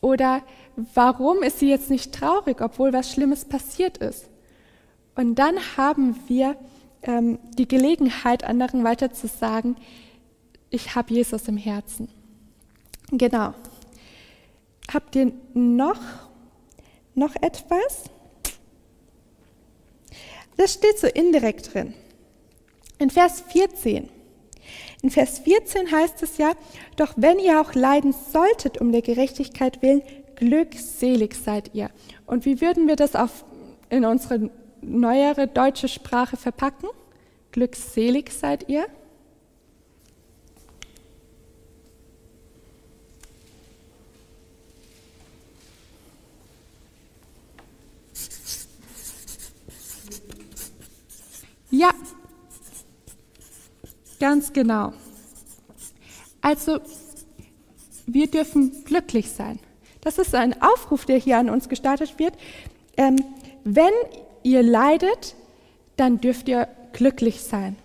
Oder 0.00 0.42
warum 0.94 1.42
ist 1.42 1.58
sie 1.58 1.68
jetzt 1.68 1.90
nicht 1.90 2.14
traurig, 2.14 2.60
obwohl 2.60 2.92
was 2.92 3.12
Schlimmes 3.12 3.44
passiert 3.44 3.98
ist? 3.98 4.28
Und 5.14 5.34
dann 5.34 5.56
haben 5.76 6.16
wir 6.28 6.56
ähm, 7.02 7.38
die 7.56 7.68
Gelegenheit, 7.68 8.44
anderen 8.44 8.84
weiter 8.84 9.12
zu 9.12 9.28
sagen, 9.28 9.76
ich 10.70 10.94
habe 10.94 11.12
Jesus 11.12 11.48
im 11.48 11.56
Herzen. 11.56 12.08
Genau. 13.10 13.54
Habt 14.92 15.16
ihr 15.16 15.32
noch, 15.54 16.00
noch 17.14 17.34
etwas? 17.36 18.04
Das 20.56 20.74
steht 20.74 20.98
so 20.98 21.06
indirekt 21.06 21.72
drin. 21.72 21.94
In 22.98 23.10
Vers 23.10 23.42
14. 23.48 24.08
In 25.02 25.10
Vers 25.10 25.38
14 25.38 25.90
heißt 25.92 26.22
es 26.22 26.38
ja, 26.38 26.52
doch 26.96 27.14
wenn 27.16 27.38
ihr 27.38 27.60
auch 27.60 27.74
leiden 27.74 28.12
solltet 28.12 28.78
um 28.80 28.90
der 28.90 29.02
Gerechtigkeit 29.02 29.80
willen, 29.82 30.02
glückselig 30.34 31.34
seid 31.34 31.74
ihr. 31.74 31.90
Und 32.26 32.44
wie 32.44 32.60
würden 32.60 32.88
wir 32.88 32.96
das 32.96 33.14
auf, 33.14 33.44
in 33.88 34.04
unsere 34.04 34.50
neuere 34.82 35.46
deutsche 35.46 35.88
Sprache 35.88 36.36
verpacken. 36.36 36.88
Glückselig 37.52 38.30
seid 38.32 38.68
ihr. 38.68 38.86
Ja, 51.70 51.90
ganz 54.18 54.52
genau. 54.52 54.94
Also, 56.40 56.80
wir 58.06 58.30
dürfen 58.30 58.84
glücklich 58.84 59.30
sein. 59.30 59.58
Das 60.00 60.18
ist 60.18 60.34
ein 60.34 60.62
Aufruf, 60.62 61.04
der 61.04 61.18
hier 61.18 61.38
an 61.38 61.50
uns 61.50 61.68
gestartet 61.68 62.18
wird. 62.18 62.34
Ähm, 62.96 63.16
wenn 63.64 63.92
ihr 64.42 64.62
leidet, 64.62 65.34
dann 65.96 66.20
dürft 66.20 66.48
ihr 66.48 66.68
glücklich 66.92 67.42
sein. 67.42 67.76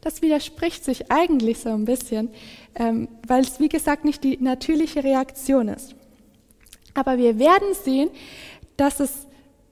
Das 0.00 0.22
widerspricht 0.22 0.84
sich 0.84 1.10
eigentlich 1.10 1.58
so 1.58 1.68
ein 1.70 1.84
bisschen, 1.84 2.30
ähm, 2.74 3.08
weil 3.26 3.42
es, 3.42 3.60
wie 3.60 3.68
gesagt, 3.68 4.04
nicht 4.04 4.24
die 4.24 4.38
natürliche 4.38 5.04
Reaktion 5.04 5.68
ist. 5.68 5.94
Aber 6.94 7.18
wir 7.18 7.38
werden 7.38 7.74
sehen, 7.74 8.10
dass 8.76 9.00
es 9.00 9.26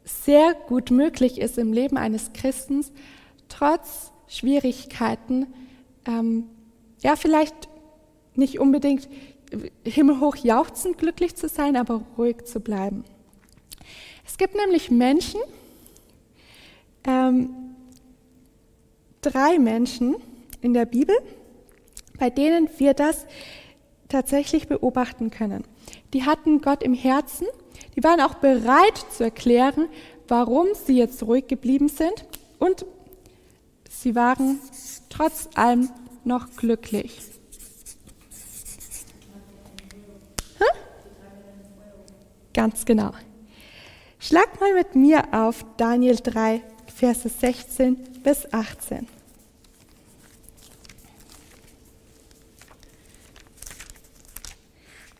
sehr 0.05 0.55
gut 0.55 0.91
möglich 0.91 1.41
ist, 1.41 1.59
im 1.59 1.73
Leben 1.73 1.97
eines 1.97 2.33
Christens 2.33 2.93
trotz 3.49 4.13
Schwierigkeiten, 4.27 5.47
ähm, 6.07 6.45
ja, 7.03 7.17
vielleicht 7.17 7.69
nicht 8.35 8.59
unbedingt 8.59 9.09
himmelhoch 9.85 10.37
jauchzend 10.37 10.99
glücklich 10.99 11.37
zu 11.37 11.49
sein, 11.49 11.77
aber 11.77 12.03
ruhig 12.17 12.45
zu 12.45 12.61
bleiben. 12.61 13.05
Es 14.29 14.37
gibt 14.37 14.55
nämlich 14.55 14.91
Menschen, 14.91 15.41
ähm, 17.05 17.49
drei 19.23 19.59
Menschen 19.59 20.17
in 20.61 20.75
der 20.75 20.85
Bibel, 20.85 21.17
bei 22.19 22.29
denen 22.29 22.69
wir 22.77 22.93
das 22.93 23.27
tatsächlich 24.09 24.69
beobachten 24.69 25.31
können. 25.31 25.65
Die 26.13 26.25
hatten 26.25 26.61
Gott 26.61 26.83
im 26.83 26.93
Herzen, 26.93 27.47
die 27.97 28.05
waren 28.05 28.21
auch 28.21 28.35
bereit 28.35 28.99
zu 29.11 29.25
erklären, 29.25 29.89
warum 30.29 30.69
sie 30.75 30.99
jetzt 30.99 31.23
ruhig 31.23 31.47
geblieben 31.49 31.89
sind 31.89 32.27
und 32.59 32.85
sie 33.89 34.15
waren 34.15 34.61
trotz 35.09 35.49
allem 35.55 35.91
noch 36.25 36.55
glücklich. 36.55 37.23
Ganz 42.53 42.85
genau. 42.85 43.13
Schlag 44.29 44.61
mal 44.61 44.75
mit 44.75 44.95
mir 44.95 45.25
auf 45.33 45.65
Daniel 45.79 46.17
3, 46.17 46.61
Verse 46.95 47.27
16 47.27 47.97
bis 48.23 48.53
18. 48.53 49.09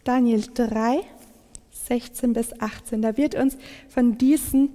Daniel 0.05 0.45
3, 0.53 1.01
16 1.87 2.35
bis 2.35 2.61
18. 2.61 3.01
Da 3.01 3.17
wird 3.17 3.35
uns 3.35 3.57
von 3.89 4.19
diesen 4.19 4.69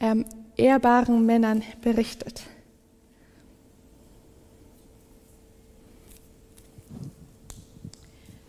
ähm, 0.00 0.24
ehrbaren 0.56 1.24
Männern 1.24 1.62
berichtet. 1.82 2.42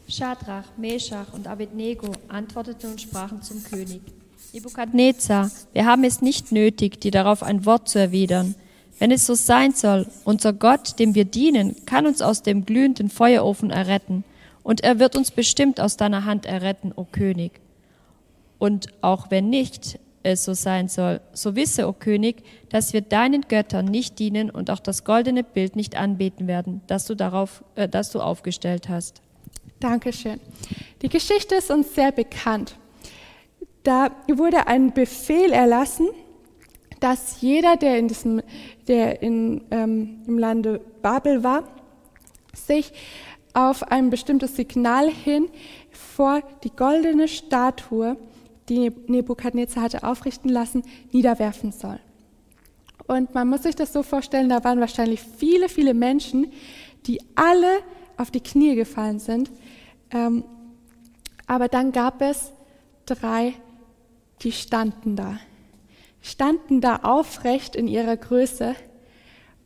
Schadrach, 0.08 0.76
Meschach 0.78 1.32
und 1.34 1.46
Abednego 1.46 2.12
antworteten 2.28 2.94
und 2.94 3.02
sprachen 3.02 3.44
zum 3.44 3.64
König. 3.64 4.02
Nebukadnezar, 4.53 5.50
wir 5.72 5.86
haben 5.86 6.03
es 6.03 6.22
nicht 6.22 6.51
nötig, 6.51 7.00
dir 7.00 7.12
darauf 7.12 7.41
ein 7.41 7.65
Wort 7.65 7.88
zu 7.88 8.00
erwidern. 8.00 8.55
Wenn 9.00 9.12
es 9.12 9.25
so 9.25 9.34
sein 9.34 9.72
soll, 9.72 10.08
unser 10.25 10.51
Gott, 10.51 11.00
dem 11.00 11.15
wir 11.15 11.24
dienen, 11.24 11.86
kann 11.86 12.05
uns 12.05 12.22
aus 12.22 12.43
dem 12.43 12.65
glühenden 12.65 13.10
Feuerofen 13.10 13.70
erretten 13.70 14.25
und 14.62 14.81
er 14.81 15.00
wird 15.00 15.15
uns 15.15 15.31
bestimmt 15.31 15.79
aus 15.79 15.96
deiner 15.96 16.25
Hand 16.25 16.46
erretten, 16.46 16.91
o 16.96 17.05
König. 17.10 17.62
Und 18.60 18.88
auch 19.01 19.31
wenn 19.31 19.50
nicht 19.50 20.00
es 20.24 20.43
so 20.43 20.53
sein 20.53 20.89
soll, 20.89 21.22
so 21.31 21.55
wisse, 21.55 21.88
o 21.88 21.93
König, 21.93 22.43
dass 22.70 22.91
wir 22.91 23.01
deinen 23.01 23.43
Göttern 23.43 23.86
nicht 23.86 24.20
dienen 24.20 24.50
und 24.50 24.70
auch 24.70 24.79
das 24.79 25.05
goldene 25.05 25.43
Bild 25.43 25.77
nicht 25.77 25.96
anbeten 25.96 26.48
werden, 26.48 26.81
das 26.88 27.05
du, 27.05 27.15
darauf, 27.15 27.63
äh, 27.75 27.88
das 27.88 28.12
du 28.12 28.20
aufgestellt 28.20 28.89
hast. 28.89 29.22
Dankeschön. 29.79 30.41
Die 31.01 31.10
Geschichte 31.10 31.55
ist 31.55 31.72
uns 31.72 31.96
sehr 31.96 32.12
bekannt. 32.12 32.75
Da 33.84 34.12
wurde 34.28 34.68
ein 34.68 34.94
Befehl 34.94 35.52
erlassen, 35.52 36.08
dass 37.00 37.42
jeder, 37.42 37.78
der 37.78 37.98
in 37.98 38.08
diesem, 38.08 38.42
der 38.88 39.22
in, 39.22 39.64
ähm, 39.72 40.22
im 40.28 40.38
Lande 40.38 40.80
Babel 41.02 41.44
war, 41.44 41.64
sich 42.54 42.94
auf 43.54 43.92
ein 43.92 44.10
bestimmtes 44.10 44.56
Signal 44.56 45.10
hin 45.10 45.50
vor 45.92 46.42
die 46.64 46.70
goldene 46.70 47.28
Statue, 47.28 48.18
die 48.70 48.92
Nebukadnezar 49.08 49.84
hatte 49.84 50.03
aufrichten 50.03 50.50
lassen, 50.50 50.84
niederwerfen 51.12 51.72
soll. 51.72 52.00
Und 53.08 53.34
man 53.34 53.50
muss 53.50 53.64
sich 53.64 53.75
das 53.75 53.92
so 53.92 54.03
vorstellen, 54.03 54.48
da 54.48 54.64
waren 54.64 54.79
wahrscheinlich 54.79 55.22
viele, 55.22 55.68
viele 55.68 55.94
Menschen, 55.94 56.51
die 57.08 57.20
alle 57.36 57.79
auf 58.16 58.32
die 58.32 58.40
Knie 58.40 58.75
gefallen 58.75 59.20
sind. 59.20 59.51
Ähm, 60.12 60.44
aber 61.48 61.68
dann 61.68 61.92
gab 61.92 62.22
es 62.22 62.53
drei, 63.05 63.53
die 64.42 64.51
standen 64.51 65.16
da. 65.16 65.40
Standen 66.22 66.82
da 66.82 66.98
aufrecht 66.98 67.75
in 67.75 67.88
ihrer 67.88 68.18
Größe. 68.18 68.75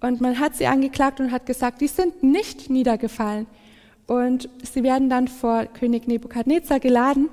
Und 0.02 0.22
man 0.22 0.40
hat 0.40 0.56
sie 0.56 0.68
angeklagt 0.68 1.20
und 1.20 1.32
hat 1.32 1.46
gesagt, 1.46 1.82
die 1.82 1.88
sind 1.88 2.24
nicht 2.24 2.70
niedergefallen. 2.70 3.48
Und 4.08 4.50
sie 4.62 4.84
werden 4.84 5.10
dann 5.10 5.28
vor 5.28 5.66
König 5.66 6.08
Nebukadnezar 6.08 6.80
geladen. 6.80 7.30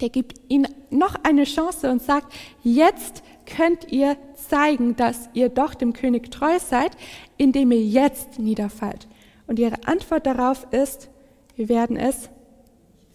Der 0.00 0.08
gibt 0.08 0.40
ihnen 0.48 0.66
noch 0.90 1.14
eine 1.22 1.44
Chance 1.44 1.90
und 1.90 2.02
sagt, 2.02 2.34
jetzt 2.62 3.22
könnt 3.46 3.92
ihr 3.92 4.16
zeigen, 4.34 4.96
dass 4.96 5.28
ihr 5.34 5.48
doch 5.48 5.74
dem 5.74 5.92
König 5.92 6.32
treu 6.32 6.58
seid, 6.58 6.96
indem 7.36 7.70
ihr 7.70 7.84
jetzt 7.84 8.38
niederfallt. 8.38 9.06
Und 9.46 9.58
ihre 9.58 9.86
Antwort 9.86 10.26
darauf 10.26 10.66
ist, 10.72 11.08
wir 11.54 11.68
werden 11.68 11.96
es 11.96 12.28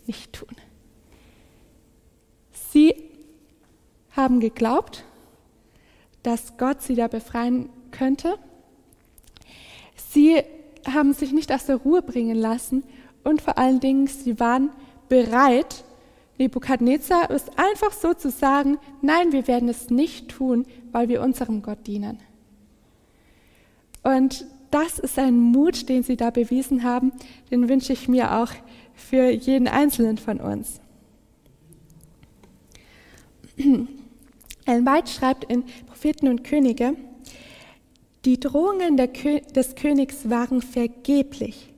nicht 0.05 0.31
tun. 0.31 0.55
Sie 2.71 3.08
haben 4.19 4.39
geglaubt, 4.39 5.05
dass 6.23 6.57
Gott 6.57 6.81
sie 6.81 6.95
da 6.95 7.07
befreien 7.07 7.69
könnte. 7.91 8.37
Sie 9.95 10.41
haben 10.85 11.13
sich 11.13 11.31
nicht 11.31 11.51
aus 11.51 11.65
der 11.65 11.77
Ruhe 11.77 12.01
bringen 12.01 12.37
lassen 12.37 12.83
und 13.23 13.41
vor 13.41 13.57
allen 13.57 13.79
Dingen, 13.79 14.07
sie 14.07 14.39
waren 14.39 14.71
bereit, 15.07 15.83
Nebukadnezar 16.37 17.31
ist 17.31 17.57
einfach 17.59 17.91
so 17.91 18.13
zu 18.13 18.29
sagen, 18.29 18.77
nein, 19.01 19.31
wir 19.31 19.47
werden 19.47 19.67
es 19.67 19.89
nicht 19.89 20.29
tun, 20.29 20.65
weil 20.91 21.09
wir 21.09 21.21
unserem 21.21 21.61
Gott 21.61 21.85
dienen. 21.85 22.19
Und 24.03 24.45
das 24.71 24.99
ist 24.99 25.19
ein 25.19 25.39
Mut, 25.39 25.89
den 25.89 26.03
sie 26.03 26.15
da 26.15 26.29
bewiesen 26.29 26.83
haben, 26.83 27.11
den 27.51 27.67
wünsche 27.67 27.91
ich 27.91 28.07
mir 28.07 28.37
auch 28.37 28.51
für 28.93 29.29
jeden 29.29 29.67
Einzelnen 29.67 30.17
von 30.17 30.39
uns. 30.39 30.79
Ellen 34.69 34.85
White 34.85 35.11
schreibt 35.11 35.45
in 35.45 35.63
Propheten 35.87 36.27
und 36.27 36.43
Könige, 36.43 36.95
die 38.23 38.39
Drohungen 38.39 38.97
des 38.97 39.75
Königs 39.75 40.29
waren 40.29 40.61
vergeblich. 40.61 41.73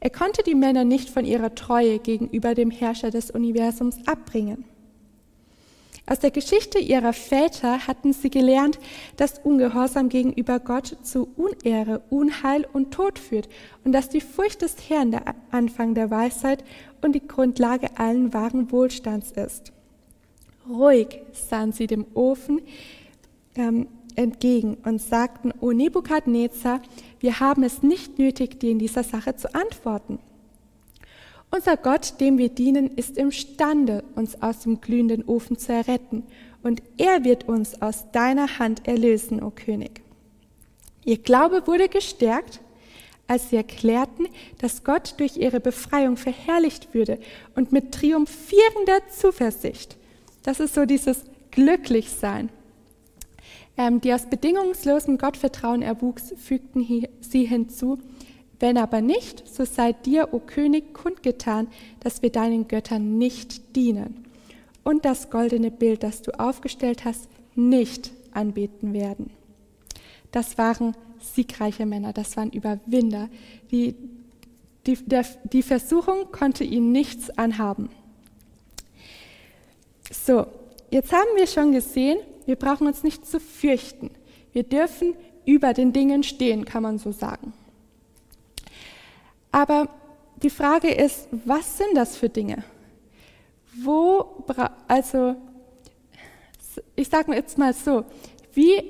Er 0.00 0.08
konnte 0.08 0.42
die 0.42 0.54
Männer 0.54 0.84
nicht 0.84 1.10
von 1.10 1.26
ihrer 1.26 1.54
Treue 1.54 1.98
gegenüber 1.98 2.54
dem 2.54 2.70
Herrscher 2.70 3.10
des 3.10 3.30
Universums 3.30 3.98
abbringen. 4.06 4.64
Aus 6.06 6.20
der 6.20 6.30
Geschichte 6.30 6.78
ihrer 6.78 7.12
Väter 7.12 7.86
hatten 7.86 8.14
sie 8.14 8.30
gelernt, 8.30 8.78
dass 9.18 9.38
Ungehorsam 9.38 10.08
gegenüber 10.08 10.58
Gott 10.58 10.96
zu 11.02 11.28
Unehre, 11.36 12.00
Unheil 12.08 12.66
und 12.72 12.92
Tod 12.92 13.18
führt 13.18 13.48
und 13.84 13.92
dass 13.92 14.08
die 14.08 14.22
Furcht 14.22 14.62
des 14.62 14.88
Herrn 14.88 15.10
der 15.10 15.34
Anfang 15.50 15.94
der 15.94 16.10
Weisheit 16.10 16.64
und 17.02 17.12
die 17.12 17.26
Grundlage 17.26 17.98
allen 17.98 18.32
wahren 18.32 18.72
Wohlstands 18.72 19.32
ist. 19.32 19.72
Ruhig 20.68 21.20
sahen 21.32 21.72
sie 21.72 21.86
dem 21.86 22.06
Ofen 22.14 22.60
ähm, 23.56 23.88
entgegen 24.16 24.76
und 24.84 25.00
sagten, 25.00 25.52
O 25.60 25.72
Nebukadnezar, 25.72 26.82
wir 27.20 27.40
haben 27.40 27.62
es 27.62 27.82
nicht 27.82 28.18
nötig, 28.18 28.60
dir 28.60 28.70
in 28.70 28.78
dieser 28.78 29.04
Sache 29.04 29.36
zu 29.36 29.54
antworten. 29.54 30.18
Unser 31.50 31.76
Gott, 31.76 32.20
dem 32.20 32.38
wir 32.38 32.48
dienen, 32.48 32.96
ist 32.96 33.18
imstande, 33.18 34.04
uns 34.14 34.40
aus 34.40 34.60
dem 34.60 34.80
glühenden 34.80 35.24
Ofen 35.24 35.58
zu 35.58 35.72
erretten, 35.72 36.24
und 36.62 36.80
er 36.96 37.24
wird 37.24 37.48
uns 37.48 37.82
aus 37.82 38.10
deiner 38.12 38.58
Hand 38.58 38.86
erlösen, 38.86 39.42
o 39.42 39.50
König. 39.50 40.00
Ihr 41.04 41.18
Glaube 41.18 41.66
wurde 41.66 41.88
gestärkt, 41.88 42.60
als 43.26 43.50
sie 43.50 43.56
erklärten, 43.56 44.28
dass 44.58 44.84
Gott 44.84 45.14
durch 45.18 45.36
ihre 45.36 45.60
Befreiung 45.60 46.16
verherrlicht 46.16 46.94
würde 46.94 47.18
und 47.54 47.72
mit 47.72 47.92
triumphierender 47.92 49.08
Zuversicht. 49.08 49.96
Das 50.42 50.60
ist 50.60 50.74
so 50.74 50.84
dieses 50.84 51.24
Glücklichsein 51.50 52.50
ähm, 53.76 54.00
die 54.00 54.12
aus 54.12 54.26
bedingungslosem 54.26 55.18
Gottvertrauen 55.18 55.82
erwuchs, 55.82 56.34
fügten 56.36 57.06
sie 57.20 57.44
hinzu, 57.44 57.98
wenn 58.60 58.78
aber 58.78 59.00
nicht, 59.00 59.48
so 59.48 59.64
sei 59.64 59.92
dir, 59.92 60.28
o 60.32 60.38
König, 60.38 60.94
kundgetan, 60.94 61.68
dass 62.00 62.22
wir 62.22 62.30
deinen 62.30 62.68
Göttern 62.68 63.18
nicht 63.18 63.74
dienen 63.74 64.24
und 64.84 65.04
das 65.04 65.30
goldene 65.30 65.70
Bild, 65.70 66.02
das 66.02 66.22
du 66.22 66.38
aufgestellt 66.38 67.04
hast, 67.04 67.28
nicht 67.54 68.12
anbeten 68.32 68.92
werden. 68.92 69.30
Das 70.30 70.58
waren 70.58 70.94
siegreiche 71.18 71.86
Männer, 71.86 72.12
das 72.12 72.36
waren 72.36 72.50
Überwinder. 72.50 73.28
Die, 73.70 73.94
die, 74.86 74.96
der, 74.96 75.24
die 75.52 75.62
Versuchung 75.62 76.30
konnte 76.30 76.64
ihnen 76.64 76.92
nichts 76.92 77.30
anhaben. 77.30 77.90
So, 80.12 80.46
jetzt 80.90 81.10
haben 81.10 81.36
wir 81.36 81.46
schon 81.46 81.72
gesehen, 81.72 82.18
wir 82.44 82.56
brauchen 82.56 82.86
uns 82.86 83.02
nicht 83.02 83.24
zu 83.24 83.40
fürchten. 83.40 84.10
Wir 84.52 84.62
dürfen 84.62 85.14
über 85.46 85.72
den 85.72 85.92
Dingen 85.92 86.22
stehen, 86.22 86.66
kann 86.66 86.82
man 86.82 86.98
so 86.98 87.12
sagen. 87.12 87.54
Aber 89.50 89.88
die 90.42 90.50
Frage 90.50 90.90
ist, 90.92 91.28
was 91.46 91.78
sind 91.78 91.94
das 91.94 92.16
für 92.16 92.28
Dinge? 92.28 92.62
Wo, 93.82 94.44
also, 94.86 95.34
ich 96.94 97.08
sage 97.08 97.34
jetzt 97.34 97.56
mal 97.56 97.72
so, 97.72 98.04
wie 98.52 98.82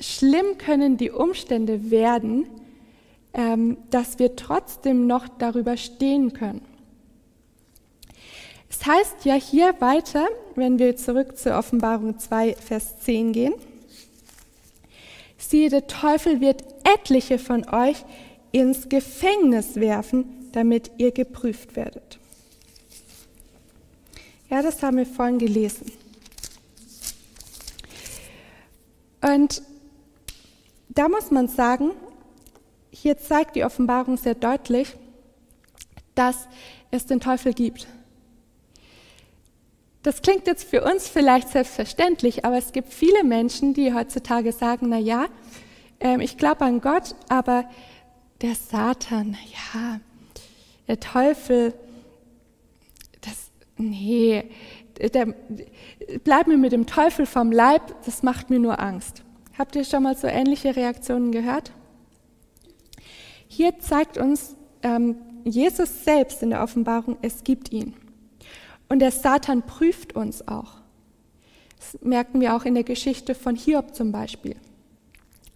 schlimm 0.00 0.56
können 0.58 0.96
die 0.96 1.10
Umstände 1.10 1.90
werden, 1.90 2.46
ähm, 3.32 3.78
dass 3.90 4.20
wir 4.20 4.36
trotzdem 4.36 5.08
noch 5.08 5.26
darüber 5.26 5.76
stehen 5.76 6.32
können? 6.32 6.73
Es 8.76 8.86
heißt 8.86 9.24
ja 9.24 9.34
hier 9.34 9.80
weiter, 9.80 10.26
wenn 10.56 10.80
wir 10.80 10.96
zurück 10.96 11.38
zur 11.38 11.56
Offenbarung 11.56 12.18
2, 12.18 12.56
Vers 12.56 12.98
10 13.00 13.32
gehen, 13.32 13.54
siehe, 15.38 15.70
der 15.70 15.86
Teufel 15.86 16.40
wird 16.40 16.64
etliche 16.82 17.38
von 17.38 17.68
euch 17.68 18.04
ins 18.50 18.88
Gefängnis 18.88 19.76
werfen, 19.76 20.50
damit 20.52 20.90
ihr 20.98 21.12
geprüft 21.12 21.76
werdet. 21.76 22.18
Ja, 24.50 24.60
das 24.60 24.82
haben 24.82 24.96
wir 24.96 25.06
vorhin 25.06 25.38
gelesen. 25.38 25.92
Und 29.22 29.62
da 30.88 31.08
muss 31.08 31.30
man 31.30 31.46
sagen, 31.46 31.92
hier 32.90 33.18
zeigt 33.18 33.54
die 33.54 33.64
Offenbarung 33.64 34.16
sehr 34.16 34.34
deutlich, 34.34 34.94
dass 36.16 36.48
es 36.90 37.06
den 37.06 37.20
Teufel 37.20 37.54
gibt. 37.54 37.86
Das 40.04 40.20
klingt 40.20 40.46
jetzt 40.46 40.68
für 40.68 40.84
uns 40.84 41.08
vielleicht 41.08 41.48
selbstverständlich, 41.48 42.44
aber 42.44 42.58
es 42.58 42.72
gibt 42.72 42.92
viele 42.92 43.24
Menschen, 43.24 43.72
die 43.72 43.94
heutzutage 43.94 44.52
sagen, 44.52 44.90
na 44.90 44.98
ja, 44.98 45.28
ähm, 45.98 46.20
ich 46.20 46.36
glaube 46.36 46.60
an 46.66 46.82
Gott, 46.82 47.14
aber 47.30 47.64
der 48.42 48.54
Satan, 48.54 49.38
ja, 49.50 50.00
der 50.88 51.00
Teufel, 51.00 51.72
das, 53.22 53.50
nee, 53.78 54.44
der, 54.98 55.34
bleib 56.22 56.48
mir 56.48 56.58
mit 56.58 56.72
dem 56.72 56.84
Teufel 56.84 57.24
vom 57.24 57.50
Leib, 57.50 57.94
das 58.04 58.22
macht 58.22 58.50
mir 58.50 58.58
nur 58.58 58.80
Angst. 58.80 59.22
Habt 59.56 59.74
ihr 59.74 59.84
schon 59.84 60.02
mal 60.02 60.18
so 60.18 60.26
ähnliche 60.26 60.76
Reaktionen 60.76 61.32
gehört? 61.32 61.72
Hier 63.48 63.78
zeigt 63.78 64.18
uns 64.18 64.54
ähm, 64.82 65.16
Jesus 65.44 66.04
selbst 66.04 66.42
in 66.42 66.50
der 66.50 66.62
Offenbarung, 66.62 67.16
es 67.22 67.42
gibt 67.42 67.72
ihn. 67.72 67.94
Und 68.88 68.98
der 69.00 69.10
Satan 69.10 69.62
prüft 69.62 70.14
uns 70.14 70.46
auch. 70.46 70.74
Das 71.78 72.00
merken 72.02 72.40
wir 72.40 72.54
auch 72.54 72.64
in 72.64 72.74
der 72.74 72.84
Geschichte 72.84 73.34
von 73.34 73.56
Hiob 73.56 73.94
zum 73.94 74.12
Beispiel. 74.12 74.56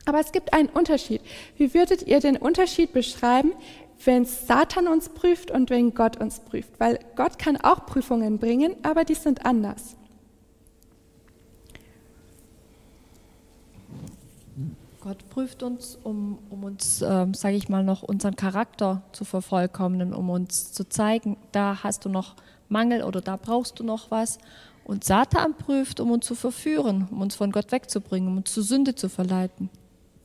Aber 0.04 0.20
es 0.20 0.32
gibt 0.32 0.54
einen 0.54 0.68
Unterschied. 0.68 1.20
Wie 1.56 1.74
würdet 1.74 2.02
ihr 2.02 2.20
den 2.20 2.36
Unterschied 2.36 2.92
beschreiben, 2.92 3.52
wenn 4.04 4.24
Satan 4.24 4.88
uns 4.88 5.10
prüft 5.10 5.50
und 5.50 5.70
wenn 5.70 5.94
Gott 5.94 6.18
uns 6.18 6.40
prüft? 6.40 6.70
Weil 6.78 6.98
Gott 7.14 7.38
kann 7.38 7.58
auch 7.58 7.84
Prüfungen 7.84 8.38
bringen, 8.38 8.74
aber 8.82 9.04
die 9.04 9.14
sind 9.14 9.44
anders. 9.44 9.96
Gott 15.00 15.28
prüft 15.30 15.62
uns, 15.62 15.98
um, 16.02 16.38
um 16.50 16.64
uns, 16.64 17.02
ähm, 17.02 17.32
sage 17.32 17.56
ich 17.56 17.68
mal, 17.68 17.84
noch 17.84 18.02
unseren 18.02 18.36
Charakter 18.36 19.02
zu 19.12 19.24
vervollkommnen, 19.24 20.12
um 20.12 20.28
uns 20.28 20.72
zu 20.72 20.88
zeigen, 20.88 21.36
da 21.52 21.82
hast 21.82 22.04
du 22.04 22.08
noch 22.08 22.34
Mangel 22.68 23.02
oder 23.02 23.20
da 23.20 23.36
brauchst 23.36 23.78
du 23.78 23.84
noch 23.84 24.10
was. 24.10 24.38
Und 24.84 25.04
Satan 25.04 25.54
prüft, 25.54 26.00
um 26.00 26.10
uns 26.10 26.26
zu 26.26 26.34
verführen, 26.34 27.08
um 27.10 27.20
uns 27.20 27.34
von 27.34 27.52
Gott 27.52 27.72
wegzubringen, 27.72 28.28
um 28.28 28.38
uns 28.38 28.52
zur 28.52 28.62
Sünde 28.62 28.94
zu 28.94 29.08
verleiten. 29.08 29.68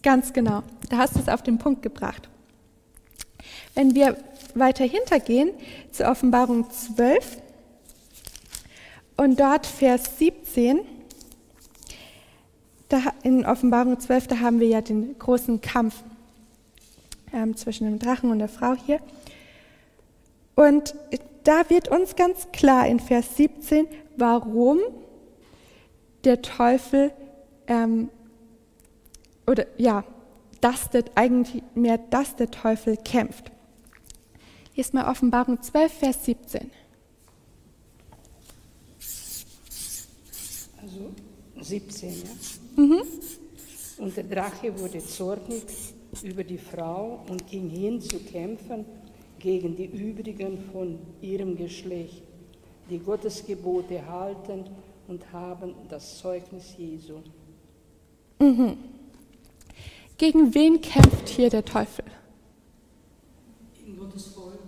Ganz 0.01 0.33
genau, 0.33 0.63
da 0.89 0.97
hast 0.97 1.15
du 1.15 1.19
es 1.19 1.29
auf 1.29 1.43
den 1.43 1.57
Punkt 1.57 1.81
gebracht. 1.81 2.29
Wenn 3.75 3.95
wir 3.95 4.17
weiter 4.55 4.85
hintergehen 4.85 5.51
zur 5.91 6.07
Offenbarung 6.07 6.69
12 6.69 7.37
und 9.17 9.39
dort 9.39 9.65
Vers 9.65 10.17
17, 10.17 10.81
da 12.89 13.01
in 13.23 13.45
Offenbarung 13.45 13.99
12, 13.99 14.27
da 14.27 14.39
haben 14.39 14.59
wir 14.59 14.67
ja 14.67 14.81
den 14.81 15.17
großen 15.17 15.61
Kampf 15.61 16.03
ähm, 17.33 17.55
zwischen 17.57 17.85
dem 17.85 17.99
Drachen 17.99 18.31
und 18.31 18.39
der 18.39 18.49
Frau 18.49 18.75
hier. 18.75 18.99
Und 20.55 20.93
da 21.43 21.69
wird 21.69 21.89
uns 21.89 22.15
ganz 22.15 22.51
klar 22.51 22.87
in 22.87 22.99
Vers 22.99 23.35
17, 23.37 23.87
warum 24.17 24.79
der 26.23 26.41
Teufel 26.41 27.11
ähm, 27.67 28.09
oder 29.45 29.65
ja, 29.77 30.05
dass 30.61 30.89
der, 30.89 31.03
eigentlich 31.15 31.61
mehr, 31.75 31.97
dass 31.97 32.35
der 32.35 32.49
Teufel 32.49 32.95
kämpft. 32.97 33.51
Hier 34.71 34.81
ist 34.81 34.93
mal 34.93 35.09
Offenbarung 35.09 35.61
12, 35.61 35.93
Vers 35.93 36.25
17. 36.25 36.71
Also 40.81 41.11
17, 41.61 42.09
ja. 42.09 42.83
Mhm. 42.83 43.01
Und 43.97 44.17
der 44.17 44.23
Drache 44.23 44.79
wurde 44.79 44.99
zornig 45.05 45.63
über 46.23 46.43
die 46.43 46.57
Frau 46.57 47.25
und 47.29 47.45
ging 47.47 47.69
hin 47.69 48.01
zu 48.01 48.19
kämpfen 48.19 48.85
gegen 49.43 49.75
die 49.75 49.87
übrigen 49.87 50.57
von 50.71 50.97
ihrem 51.21 51.57
Geschlecht, 51.57 52.23
die 52.89 52.97
Gottes 52.97 53.45
Gebote 53.45 54.07
halten 54.07 54.63
und 55.09 55.33
haben 55.33 55.75
das 55.89 56.17
Zeugnis 56.19 56.75
Jesu. 56.77 57.15
Mhm. 58.39 58.77
Gegen 60.17 60.55
wen 60.55 60.79
kämpft 60.79 61.27
hier 61.27 61.49
der 61.49 61.65
Teufel? 61.65 62.05
Gegen 63.75 63.97
Gottes 63.97 64.27
Volk. 64.27 64.59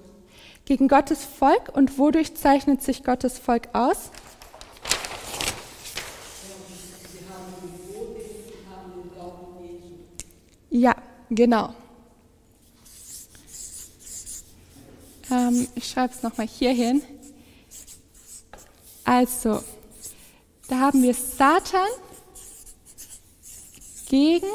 Gegen 0.65 0.87
Gottes 0.89 1.23
Volk 1.23 1.71
und 1.73 1.97
wodurch 1.97 2.35
zeichnet 2.35 2.81
sich 2.81 3.05
Gottes 3.05 3.39
Volk 3.39 3.69
aus? 3.71 4.11
Ja, 10.69 10.93
genau. 11.29 11.73
Ähm, 15.31 15.67
ich 15.75 15.89
schreibe 15.89 16.13
es 16.13 16.23
nochmal 16.23 16.47
hier 16.47 16.71
hin. 16.71 17.01
Also, 19.03 19.63
da 20.67 20.79
haben 20.79 21.03
wir 21.03 21.13
Satan 21.13 21.87
gegen 24.07 24.47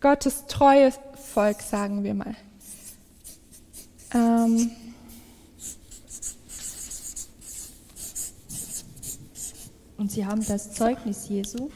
Gottes 0.00 0.46
treues 0.46 0.98
Volk, 1.34 1.60
sagen 1.60 2.02
wir 2.04 2.14
mal. 2.14 2.34
Ähm, 4.12 4.70
und 9.98 10.10
sie 10.10 10.24
haben 10.24 10.44
das 10.46 10.72
Zeugnis 10.72 11.28
Jesu. 11.28 11.70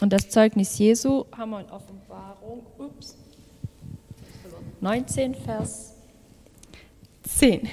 Und 0.00 0.12
das 0.12 0.28
Zeugnis 0.30 0.78
Jesu 0.78 1.24
haben 1.36 1.50
wir 1.50 1.60
in 1.60 1.70
Offenbarung 1.70 2.66
ups, 2.78 3.16
19, 4.80 5.34
Vers 5.34 5.94
10. 7.22 7.68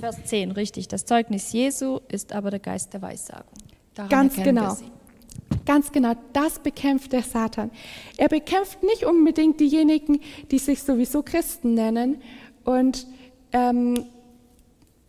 Vers 0.00 0.24
10, 0.24 0.50
richtig. 0.52 0.88
Das 0.88 1.04
Zeugnis 1.04 1.52
Jesu 1.52 2.00
ist 2.08 2.32
aber 2.32 2.50
der 2.50 2.60
Geist 2.60 2.92
der 2.92 3.02
Weissagung. 3.02 3.52
Daran 3.94 4.10
Ganz 4.10 4.36
genau. 4.36 4.76
Ganz 5.66 5.92
genau, 5.92 6.12
das 6.32 6.58
bekämpft 6.58 7.12
der 7.12 7.22
Satan. 7.22 7.70
Er 8.16 8.28
bekämpft 8.28 8.82
nicht 8.82 9.04
unbedingt 9.04 9.60
diejenigen, 9.60 10.20
die 10.50 10.58
sich 10.58 10.82
sowieso 10.82 11.22
Christen 11.22 11.74
nennen 11.74 12.20
und 12.64 13.06
ähm, 13.52 14.04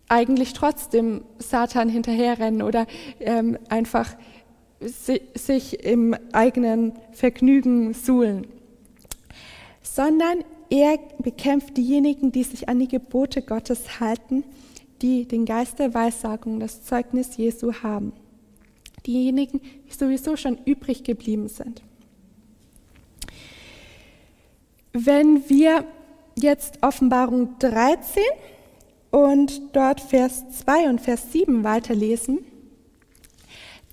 eigentlich 0.08 0.54
trotzdem 0.54 1.24
Satan 1.40 1.90
hinterherrennen 1.90 2.62
oder 2.62 2.86
ähm, 3.20 3.58
einfach 3.70 4.16
si 4.80 5.22
sich 5.34 5.84
im 5.84 6.16
eigenen 6.32 6.94
Vergnügen 7.12 7.94
suhlen, 7.94 8.48
sondern 9.82 10.44
er 10.80 11.00
bekämpft 11.20 11.78
diejenigen, 11.78 12.32
die 12.32 12.44
sich 12.44 12.70
an 12.70 12.80
die 12.80 12.88
Gebote 12.88 13.42
Gottes 13.42 14.00
halten, 14.00 14.44
die 15.02 15.26
den 15.26 15.46
Geist 15.46 15.80
der 15.80 15.94
Weissagung, 15.94 16.60
das 16.60 16.84
Zeugnis 16.84 17.38
Jesu 17.38 17.74
haben 17.84 18.14
diejenigen, 19.06 19.62
die 19.88 19.94
sowieso 19.94 20.36
schon 20.36 20.58
übrig 20.66 21.04
geblieben 21.04 21.48
sind. 21.48 21.82
Wenn 24.94 25.48
wir 25.50 25.86
jetzt 26.36 26.82
Offenbarung 26.82 27.58
13 27.60 28.24
und 29.12 29.62
dort 29.74 30.00
Vers 30.00 30.44
2 30.60 30.90
und 30.90 31.02
Vers 31.02 31.32
7 31.32 31.64
weiterlesen, 31.64 32.40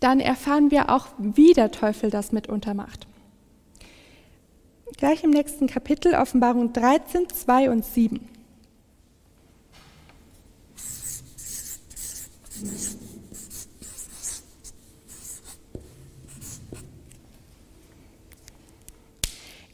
dann 0.01 0.21
erfahren 0.21 0.71
wir 0.71 0.91
auch, 0.91 1.09
wie 1.19 1.53
der 1.53 1.71
Teufel 1.71 2.11
das 2.11 2.33
mitunter 2.33 2.75
macht. 2.75 3.07
Gleich 4.97 5.25
im 5.25 5.31
nächsten 5.31 5.67
Kapitel, 5.67 6.15
Offenbarung 6.15 6.73
13, 6.73 7.29
2 7.29 7.71
und 7.71 7.85
7. 7.85 8.29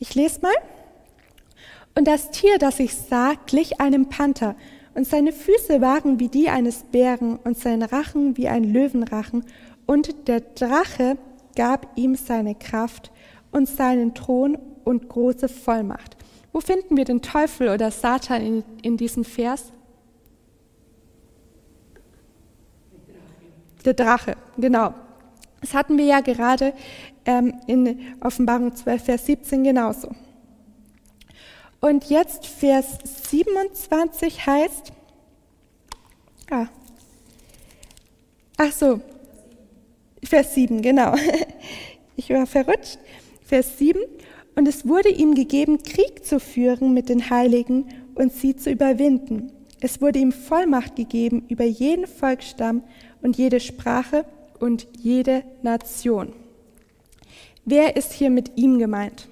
Ich 0.01 0.15
lese 0.15 0.41
mal. 0.41 0.53
Und 1.95 2.07
das 2.07 2.31
Tier, 2.31 2.59
das 2.59 2.79
ich 2.79 2.95
sah, 2.95 3.35
glich 3.47 3.81
einem 3.81 4.09
Panther, 4.09 4.55
und 4.95 5.07
seine 5.07 5.33
Füße 5.33 5.81
waren 5.81 6.19
wie 6.21 6.29
die 6.29 6.49
eines 6.49 6.85
Bären 6.85 7.37
und 7.37 7.59
sein 7.59 7.83
Rachen 7.83 8.37
wie 8.37 8.49
ein 8.49 8.65
Löwenrachen, 8.65 9.45
und 9.87 10.29
der 10.29 10.41
Drache 10.41 11.19
gab 11.57 11.97
ihm 11.97 12.15
seine 12.15 12.55
Kraft 12.55 13.11
und 13.51 13.69
seinen 13.69 14.15
Thron 14.15 14.59
und 14.89 15.09
große 15.09 15.49
Vollmacht. 15.49 16.17
Wo 16.53 16.61
finden 16.61 16.97
wir 16.97 17.05
den 17.05 17.21
Teufel 17.21 17.69
oder 17.69 17.91
Satan 17.91 18.43
in, 18.43 18.65
in 18.83 18.97
diesem 18.97 19.23
Vers? 19.23 19.71
Der 23.85 23.93
Drache, 23.93 24.37
genau. 24.57 24.95
Das 25.61 25.75
hatten 25.75 25.99
wir 25.99 26.07
ja 26.07 26.21
gerade 26.21 26.73
ähm, 27.27 27.55
in 27.67 28.17
Offenbarung 28.21 28.75
12, 28.75 29.05
Vers 29.05 29.27
17 29.27 29.63
genauso. 29.63 30.09
Und 31.81 32.09
jetzt 32.09 32.47
Vers 32.47 32.99
27 33.31 34.47
heißt, 34.47 34.93
ah, 36.51 36.67
ach 38.57 38.73
so, 38.73 39.01
Vers 40.25 40.55
7, 40.55 40.81
genau. 40.81 41.15
Ich 42.17 42.31
war 42.31 42.47
verrutscht. 42.47 42.99
Vers 43.45 43.79
7. 43.79 44.01
Und 44.59 44.67
es 44.67 44.89
wurde 44.89 45.09
ihm 45.09 45.37
gegeben, 45.37 45.85
Krieg 45.85 46.27
zu 46.27 46.41
führen 46.41 46.93
mit 46.93 47.09
den 47.09 47.31
Heiligen 47.31 47.87
und 48.17 48.33
sie 48.33 48.57
zu 48.57 48.73
überwinden. 48.73 49.53
Es 49.79 50.01
wurde 50.01 50.19
ihm 50.19 50.33
Vollmacht 50.33 50.97
gegeben 50.97 51.45
über 51.49 51.63
jeden 51.63 52.09
Volksstamm 52.09 52.83
und 53.23 53.39
jede 53.39 53.61
Sprache 53.61 54.25
und 54.59 54.89
jede 54.99 55.45
Nation. 55.63 56.33
Wer 57.65 57.95
ist 57.95 58.13
hier 58.13 58.31
mit 58.31 58.51
ihm 58.57 58.81
gemeint? 58.81 59.29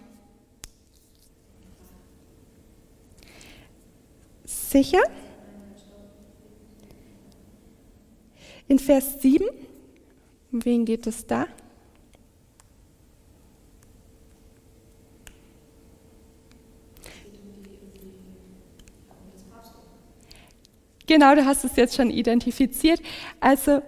Sicher? 4.44 5.02
In 8.68 8.78
Vers 8.78 9.20
7, 9.20 9.44
um 10.52 10.64
wen 10.64 10.84
geht 10.84 11.08
es 11.08 11.26
da? 11.26 11.48
Genau, 21.06 21.34
du 21.34 21.44
hast 21.44 21.64
es 21.64 21.76
jetzt 21.76 21.94
schon 21.94 22.10
identifiziert. 22.10 23.00
Also 23.40 23.82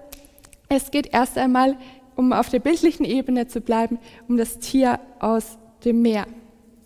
es 0.69 0.91
geht 0.91 1.13
erst 1.13 1.37
einmal, 1.37 1.77
um 2.15 2.33
auf 2.33 2.49
der 2.49 2.61
bildlichen 2.61 3.05
Ebene 3.05 3.47
zu 3.47 3.61
bleiben, 3.61 3.99
um 4.29 4.37
das 4.37 4.59
Tier 4.59 5.01
aus 5.19 5.59
dem 5.85 6.03
Meer. 6.03 6.27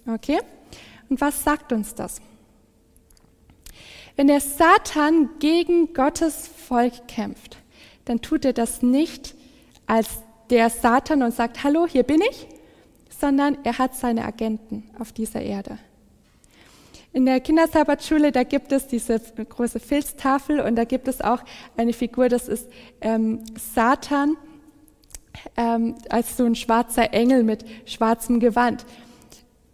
Okay? 0.07 0.39
Und 1.09 1.21
was 1.21 1.43
sagt 1.45 1.73
uns 1.73 1.95
das? 1.95 2.21
Wenn 4.17 4.27
der 4.27 4.41
Satan 4.41 5.31
gegen 5.39 5.95
Gottes 5.95 6.49
Volk 6.49 7.09
kämpft, 7.09 7.59
dann 8.05 8.21
tut 8.21 8.45
er 8.45 8.53
das 8.53 8.83
nicht 8.83 9.35
als 9.87 10.23
der 10.51 10.69
Satan 10.71 11.23
und 11.23 11.35
sagt, 11.35 11.65
hallo, 11.65 11.87
hier 11.87 12.03
bin 12.03 12.21
ich, 12.21 12.47
sondern 13.09 13.59
er 13.65 13.79
hat 13.79 13.95
seine 13.95 14.25
Agenten 14.25 14.91
auf 14.99 15.13
dieser 15.13 15.41
Erde. 15.41 15.79
In 17.15 17.27
der 17.27 17.41
Kindersabbatschule, 17.41 18.33
da 18.33 18.43
gibt 18.43 18.73
es 18.73 18.87
diese 18.87 19.21
große 19.21 19.81
Filztafel 19.81 20.61
und 20.61 20.77
da 20.77 20.85
gibt 20.85 21.09
es 21.09 21.21
auch 21.21 21.41
eine 21.77 21.93
Figur, 21.93 22.31
das 22.31 22.49
ist 22.49 22.69
ähm, 23.03 23.41
Satan 23.75 24.37
ähm, 25.57 25.97
als 26.09 26.37
so 26.37 26.45
ein 26.45 26.55
schwarzer 26.55 27.13
Engel 27.13 27.43
mit 27.43 27.65
schwarzem 27.85 28.41
Gewand. 28.41 28.87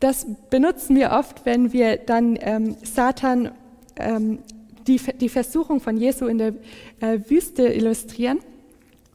Das 0.00 0.26
benutzen 0.50 0.96
wir 0.96 1.12
oft, 1.12 1.44
wenn 1.44 1.72
wir 1.72 1.96
dann 1.96 2.38
ähm, 2.40 2.76
Satan, 2.82 3.52
ähm, 3.96 4.40
die, 4.86 5.00
die 5.20 5.28
Versuchung 5.28 5.80
von 5.80 5.96
Jesu 5.96 6.26
in 6.26 6.38
der 6.38 6.54
äh, 7.00 7.18
Wüste 7.28 7.68
illustrieren. 7.68 8.38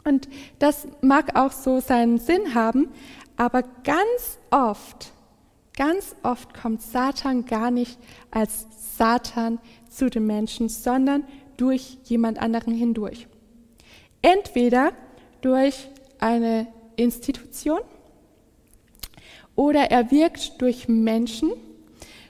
Und 0.05 0.27
das 0.59 0.87
mag 1.01 1.37
auch 1.37 1.51
so 1.51 1.79
seinen 1.79 2.19
Sinn 2.19 2.53
haben, 2.53 2.89
aber 3.37 3.63
ganz 3.83 4.37
oft 4.51 5.11
Ganz 5.75 6.15
oft 6.21 6.53
kommt 6.53 6.81
Satan 6.81 7.45
gar 7.45 7.71
nicht 7.71 7.97
als 8.29 8.67
Satan 8.97 9.59
zu 9.89 10.09
den 10.09 10.25
Menschen, 10.27 10.69
sondern 10.69 11.23
durch 11.57 11.97
jemand 12.03 12.39
anderen 12.39 12.73
hindurch. 12.73 13.27
Entweder 14.21 14.93
durch 15.41 15.89
eine 16.19 16.67
Institution 16.95 17.79
oder 19.55 19.91
er 19.91 20.11
wirkt 20.11 20.61
durch 20.61 20.87
Menschen. 20.87 21.51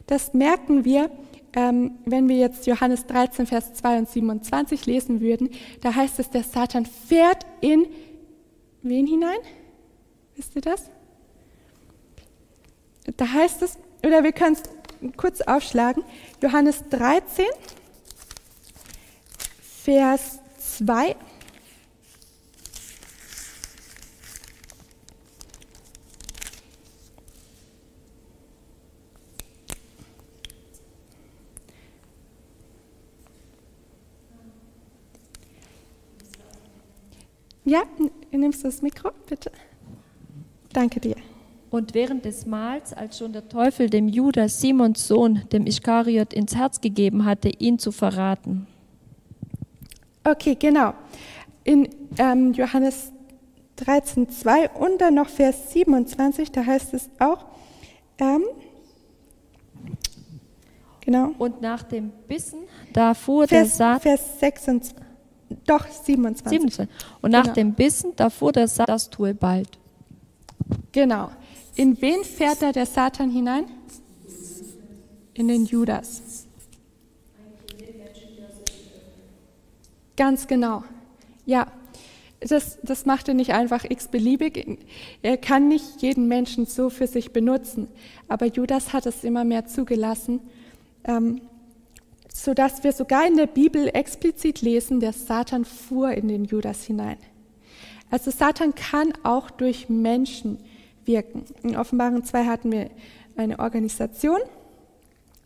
Das 0.07 0.33
merken 0.33 0.85
wir, 0.85 1.11
ähm, 1.55 1.99
wenn 2.05 2.27
wir 2.27 2.37
jetzt 2.37 2.65
Johannes 2.65 3.05
13, 3.05 3.45
Vers 3.45 3.73
2 3.75 3.99
und 3.99 4.09
27 4.09 4.85
lesen 4.85 5.21
würden. 5.21 5.49
Da 5.81 5.95
heißt 5.95 6.19
es, 6.19 6.29
der 6.29 6.43
Satan 6.43 6.85
fährt 6.85 7.45
in 7.61 7.87
wen 8.81 9.07
hinein? 9.07 9.37
Wisst 10.35 10.55
ihr 10.55 10.61
das? 10.61 10.89
Da 13.17 13.27
heißt 13.27 13.61
es, 13.61 13.77
oder 14.05 14.23
wir 14.23 14.31
können 14.31 14.55
es 14.55 14.63
kurz 15.17 15.41
aufschlagen, 15.41 16.03
Johannes 16.41 16.83
13, 16.89 17.45
Vers 19.83 20.39
2. 20.77 21.15
Ja, 37.65 37.83
nimmst 38.31 38.63
du 38.63 38.67
das 38.67 38.81
Mikro, 38.81 39.11
bitte? 39.27 39.51
Danke 40.71 40.99
dir. 40.99 41.15
Und 41.73 41.95
während 41.95 42.23
des 42.23 42.45
Mahls, 42.45 42.93
als 42.93 43.17
schon 43.17 43.33
der 43.33 43.49
Teufel 43.49 43.89
dem 43.89 44.07
Judas, 44.07 44.61
Simons 44.61 45.07
Sohn, 45.07 45.41
dem 45.51 45.65
Ischariot, 45.65 46.31
ins 46.31 46.55
Herz 46.55 46.81
gegeben 46.81 47.25
hatte, 47.25 47.49
ihn 47.49 47.79
zu 47.79 47.91
verraten. 47.91 48.67
Okay, 50.23 50.53
genau. 50.53 50.93
In 51.63 51.89
ähm, 52.19 52.53
Johannes 52.53 53.11
13, 53.77 54.29
2 54.29 54.69
und 54.69 55.01
dann 55.01 55.15
noch 55.15 55.29
Vers 55.29 55.73
27, 55.73 56.51
da 56.51 56.63
heißt 56.63 56.93
es 56.93 57.09
auch, 57.17 57.43
ähm, 58.19 58.43
genau. 61.01 61.31
Und 61.39 61.59
nach 61.59 61.81
dem 61.81 62.11
Bissen, 62.27 62.59
da 62.93 63.15
fuhr 63.15 63.47
Vers, 63.47 63.69
der 63.69 63.75
Satan. 63.77 63.99
Vers 63.99 64.39
26, 64.41 64.95
doch 65.65 65.87
27. 65.87 66.49
27. 66.51 66.95
Und 67.23 67.31
nach 67.31 67.45
Genau. 67.45 67.55
dem 67.55 67.73
Bissen, 67.73 68.11
da 68.15 68.29
fuhr 68.29 68.51
der 68.51 68.67
Satan, 68.67 68.93
das 68.93 69.09
tue 69.09 69.33
bald. 69.33 69.79
Genau. 70.91 71.31
In 71.75 71.99
wen 72.01 72.23
fährt 72.23 72.61
da 72.61 72.71
der 72.71 72.85
Satan 72.85 73.31
hinein? 73.31 73.65
In 75.33 75.47
den 75.47 75.65
Judas. 75.65 76.45
Ganz 80.15 80.45
genau. 80.45 80.83
Ja, 81.45 81.71
das, 82.39 82.77
das 82.83 83.05
macht 83.05 83.27
er 83.27 83.33
nicht 83.33 83.53
einfach 83.53 83.85
x-beliebig. 83.89 84.77
Er 85.21 85.37
kann 85.37 85.67
nicht 85.67 86.01
jeden 86.01 86.27
Menschen 86.27 86.65
so 86.65 86.89
für 86.89 87.07
sich 87.07 87.31
benutzen. 87.31 87.87
Aber 88.27 88.45
Judas 88.45 88.93
hat 88.93 89.05
es 89.07 89.23
immer 89.23 89.43
mehr 89.43 89.65
zugelassen, 89.65 90.41
ähm, 91.05 91.41
sodass 92.31 92.83
wir 92.83 92.91
sogar 92.91 93.27
in 93.27 93.37
der 93.37 93.47
Bibel 93.47 93.87
explizit 93.87 94.61
lesen, 94.61 94.99
der 94.99 95.13
Satan 95.13 95.65
fuhr 95.65 96.11
in 96.11 96.27
den 96.27 96.45
Judas 96.45 96.83
hinein. 96.83 97.17
Also 98.11 98.29
Satan 98.29 98.75
kann 98.75 99.13
auch 99.23 99.49
durch 99.49 99.89
Menschen 99.89 100.59
wirken. 101.05 101.45
In 101.63 101.75
Offenbarung 101.75 102.23
2 102.23 102.45
hatten 102.45 102.71
wir 102.71 102.89
eine 103.35 103.59
Organisation. 103.59 104.39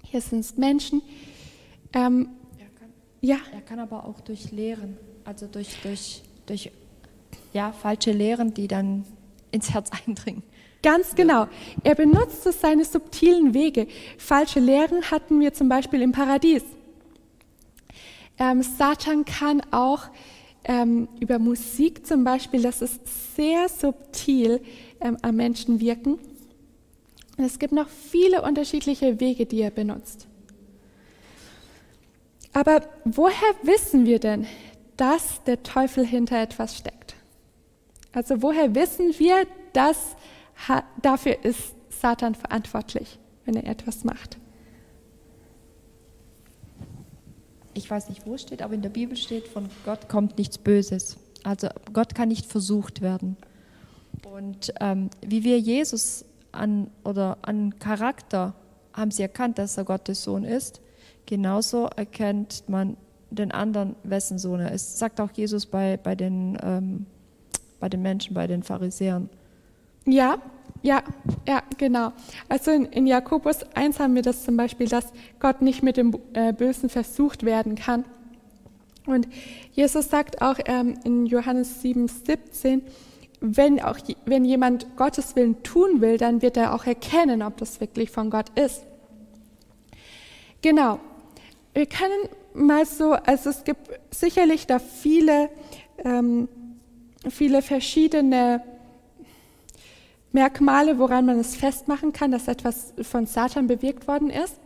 Hier 0.04 0.22
sind 0.22 0.40
es 0.40 0.58
Menschen. 0.58 1.02
Ähm, 1.94 2.30
Er 2.60 2.66
kann, 2.80 2.90
ja, 3.22 3.38
er 3.54 3.62
kann 3.62 3.80
aber 3.80 4.06
auch 4.06 4.20
durch 4.22 4.52
Lehren, 4.52 4.98
also 5.24 5.48
durch, 5.48 5.78
durch, 5.82 6.22
durch 6.46 6.72
ja, 7.54 7.72
falsche 7.72 8.12
Lehren, 8.12 8.54
die 8.54 8.68
dann 8.68 9.06
ins 9.52 9.74
Herz 9.74 9.90
eindringen. 10.08 10.44
ganz 10.84 11.16
genau. 11.16 11.48
Er 11.84 11.96
benutzt 11.96 12.44
so 12.44 12.52
seine 12.52 12.86
subtilen 12.86 13.54
Wege. 13.54 13.88
Falsche 14.18 14.60
Lehren 14.60 15.04
hatten 15.12 15.40
wir 15.40 15.54
zum 15.54 15.70
Beispiel 15.70 16.02
im 16.02 16.12
Paradies. 16.12 16.64
Ähm, 18.40 18.62
Satan 18.62 19.26
kann 19.26 19.62
auch 19.72 20.04
ähm, 20.64 21.08
über 21.20 21.40
Musik 21.40 22.06
zum 22.06 22.24
Beispiel, 22.24 22.62
das 22.62 22.82
ist 22.82 23.36
sehr 23.36 23.68
subtil, 23.70 24.62
ähm, 25.02 25.18
am 25.22 25.36
Menschen 25.36 25.80
wirken. 25.80 26.20
Und 27.38 27.44
es 27.46 27.60
gibt 27.60 27.74
noch 27.74 27.90
viele 27.90 28.42
unterschiedliche 28.42 29.20
Wege, 29.20 29.46
die 29.46 29.62
er 29.62 29.72
benutzt. 29.72 30.28
Aber 32.54 32.82
woher 33.06 33.54
wissen 33.62 34.06
wir 34.06 34.20
denn, 34.20 34.48
dass 34.96 35.44
der 35.44 35.62
Teufel 35.62 36.06
hinter 36.06 36.42
etwas 36.42 36.76
steckt? 36.76 37.16
Also 38.14 38.42
woher 38.42 38.74
wissen 38.74 39.14
wir, 39.20 39.46
dass 39.74 40.16
dafür 41.04 41.46
ist 41.46 41.76
Satan 41.90 42.34
verantwortlich, 42.34 43.20
wenn 43.46 43.56
er 43.56 43.70
etwas 43.70 44.04
macht? 44.04 44.40
Ich 47.76 47.92
weiß 47.92 48.10
nicht, 48.10 48.26
wo 48.26 48.34
es 48.34 48.42
steht, 48.42 48.64
aber 48.64 48.74
in 48.74 48.82
der 48.82 48.90
Bibel 48.90 49.16
steht, 49.16 49.48
von 49.48 49.70
Gott 49.86 50.10
kommt 50.10 50.40
nichts 50.40 50.58
Böses. 50.58 51.18
Also 51.44 51.68
Gott 51.94 52.16
kann 52.16 52.30
nicht 52.30 52.48
versucht 52.48 53.02
werden. 53.02 53.38
Und 54.38 54.72
ähm, 54.82 55.10
wie 55.26 55.44
wir 55.44 55.58
Jesus 55.58 56.24
an 56.52 56.92
oder 57.04 57.40
an 57.42 57.80
Charakter 57.80 58.54
haben 58.94 59.10
sie 59.10 59.24
erkannt, 59.24 59.58
dass 59.58 59.80
er 59.80 59.84
Gottes 59.84 60.24
Sohn 60.24 60.44
ist, 60.44 60.80
genauso 61.26 61.88
erkennt 61.96 62.64
man 62.68 62.98
den 63.32 63.52
anderen, 63.52 63.96
wessen 64.04 64.38
Sohn 64.38 64.60
er 64.60 64.74
ist. 64.74 65.00
Sagt 65.00 65.20
auch 65.22 65.32
Jesus 65.32 65.66
bei, 65.66 65.98
bei, 65.98 66.14
den, 66.14 66.56
ähm, 66.62 67.08
bei 67.80 67.90
den 67.90 68.04
Menschen, 68.04 68.36
bei 68.36 68.46
den 68.46 68.62
Pharisäern. 68.62 69.28
Ja, 70.06 70.38
ja, 70.84 71.02
ja, 71.48 71.64
genau. 71.80 72.14
Also 72.48 72.70
in, 72.70 72.86
in 72.86 73.08
Jakobus 73.08 73.64
1 73.74 74.00
haben 74.00 74.14
wir 74.14 74.22
das 74.22 74.46
zum 74.46 74.56
Beispiel, 74.56 74.88
dass 74.88 75.14
Gott 75.40 75.64
nicht 75.64 75.82
mit 75.82 75.98
dem 75.98 76.16
äh, 76.34 76.54
Bösen 76.54 76.90
versucht 76.90 77.44
werden 77.44 77.74
kann. 77.74 78.06
Und 79.08 79.28
Jesus 79.72 80.12
sagt 80.12 80.44
auch 80.44 80.60
ähm, 80.66 80.94
in 81.04 81.26
Johannes 81.26 81.82
7, 81.82 82.08
17, 82.08 82.84
wenn, 83.40 83.82
auch, 83.82 83.98
wenn 84.26 84.46
jemand 84.46 84.96
Gottes 84.96 85.36
Willen 85.36 85.62
tun 85.64 86.02
will, 86.02 86.18
dann 86.18 86.42
wird 86.42 86.58
er 86.58 86.74
auch 86.74 86.86
erkennen, 86.86 87.42
ob 87.42 87.58
das 87.58 87.80
wirklich 87.80 88.10
von 88.10 88.30
Gott 88.30 88.50
ist. 88.58 88.84
Genau. 90.62 91.00
Wir 91.74 91.86
können 91.86 92.30
mal 92.54 92.86
so, 92.86 93.14
also 93.14 93.50
es 93.50 93.64
gibt 93.64 93.90
sicherlich 94.10 94.66
da 94.66 94.80
viele, 94.80 95.50
ähm, 96.04 96.48
viele 97.30 97.62
verschiedene 97.62 98.64
Merkmale, 100.32 100.98
woran 101.00 101.26
man 101.26 101.40
es 101.40 101.56
festmachen 101.56 102.14
kann, 102.14 102.32
dass 102.32 102.48
etwas 102.48 102.94
von 103.02 103.28
Satan 103.28 103.68
bewirkt 103.68 104.08
worden 104.08 104.30
ist. 104.30 104.60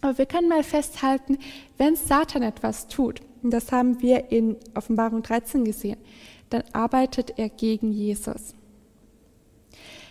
Aber 0.00 0.18
wir 0.18 0.26
können 0.26 0.48
mal 0.48 0.64
festhalten, 0.64 1.38
wenn 1.78 1.94
Satan 1.94 2.42
etwas 2.42 2.88
tut, 2.88 3.20
und 3.42 3.50
das 3.52 3.70
haben 3.72 4.00
wir 4.00 4.30
in 4.30 4.56
Offenbarung 4.74 5.22
13 5.22 5.64
gesehen, 5.64 5.98
dann 6.52 6.64
arbeitet 6.72 7.38
er 7.38 7.48
gegen 7.48 7.92
Jesus. 7.92 8.54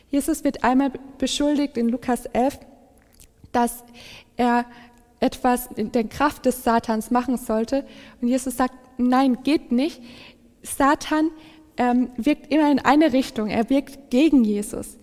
Jesus 0.09 0.43
wird 0.43 0.63
einmal 0.63 0.91
beschuldigt 1.17 1.77
in 1.77 1.87
Lukas 1.87 2.25
11, 2.25 2.59
dass 3.51 3.83
er 4.35 4.65
etwas 5.21 5.67
in 5.75 5.91
der 5.91 6.03
Kraft 6.03 6.45
des 6.45 6.63
Satans 6.63 7.11
machen 7.11 7.37
sollte. 7.37 7.85
Und 8.21 8.27
Jesus 8.27 8.57
sagt, 8.57 8.73
nein, 8.97 9.43
geht 9.43 9.71
nicht. 9.71 10.01
Satan 10.63 11.29
ähm, 11.77 12.09
wirkt 12.17 12.51
immer 12.51 12.69
in 12.69 12.79
eine 12.79 13.13
Richtung. 13.13 13.47
Er 13.47 13.69
wirkt 13.69 14.09
gegen 14.09 14.43
Jesus. 14.43 14.97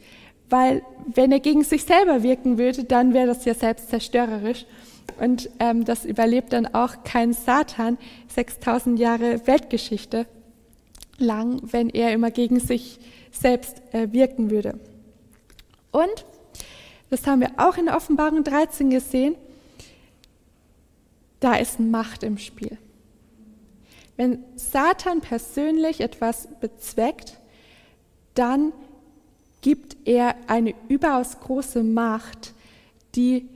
Weil 0.51 0.83
wenn 1.07 1.33
er 1.33 1.40
gegen 1.40 1.62
sich 1.62 1.85
selber 1.85 2.22
wirken 2.22 2.59
würde, 2.59 2.85
dann 2.85 3.14
wäre 3.14 3.29
das 3.29 3.44
ja 3.44 3.55
selbst 3.55 3.88
zerstörerisch. 3.90 4.66
Und 5.20 5.51
ähm, 5.59 5.85
das 5.85 6.05
überlebt 6.05 6.53
dann 6.53 6.66
auch 6.66 7.03
kein 7.05 7.33
Satan 7.33 7.96
6000 8.29 8.98
Jahre 8.98 9.46
Weltgeschichte 9.46 10.27
lang, 11.18 11.61
wenn 11.72 11.90
er 11.90 12.12
immer 12.12 12.31
gegen 12.31 12.61
sich 12.61 12.98
selbst 13.31 13.83
äh, 13.92 14.12
wirken 14.12 14.50
würde. 14.50 14.78
Und, 15.90 16.24
das 17.11 17.26
haben 17.26 17.40
wir 17.40 17.52
auch 17.57 17.76
in 17.76 17.88
Offenbarung 17.88 18.44
13 18.44 18.90
gesehen, 18.90 19.35
da 21.40 21.54
ist 21.54 21.78
Macht 21.81 22.22
im 22.22 22.38
Spiel. 22.38 22.76
Wenn 24.16 24.44
Satan 24.57 25.20
persönlich 25.20 26.00
etwas 26.00 26.48
bezweckt, 26.61 27.38
dann 28.35 28.72
gibt 29.61 29.96
er 30.04 30.35
eine 30.46 30.74
überaus 30.88 31.38
große 31.40 31.83
Macht, 31.83 32.52
die 33.14 33.48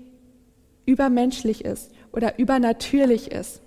übermenschlich 0.87 1.65
ist 1.65 1.91
oder 2.13 2.39
übernatürlich 2.39 3.33
ist. 3.33 3.62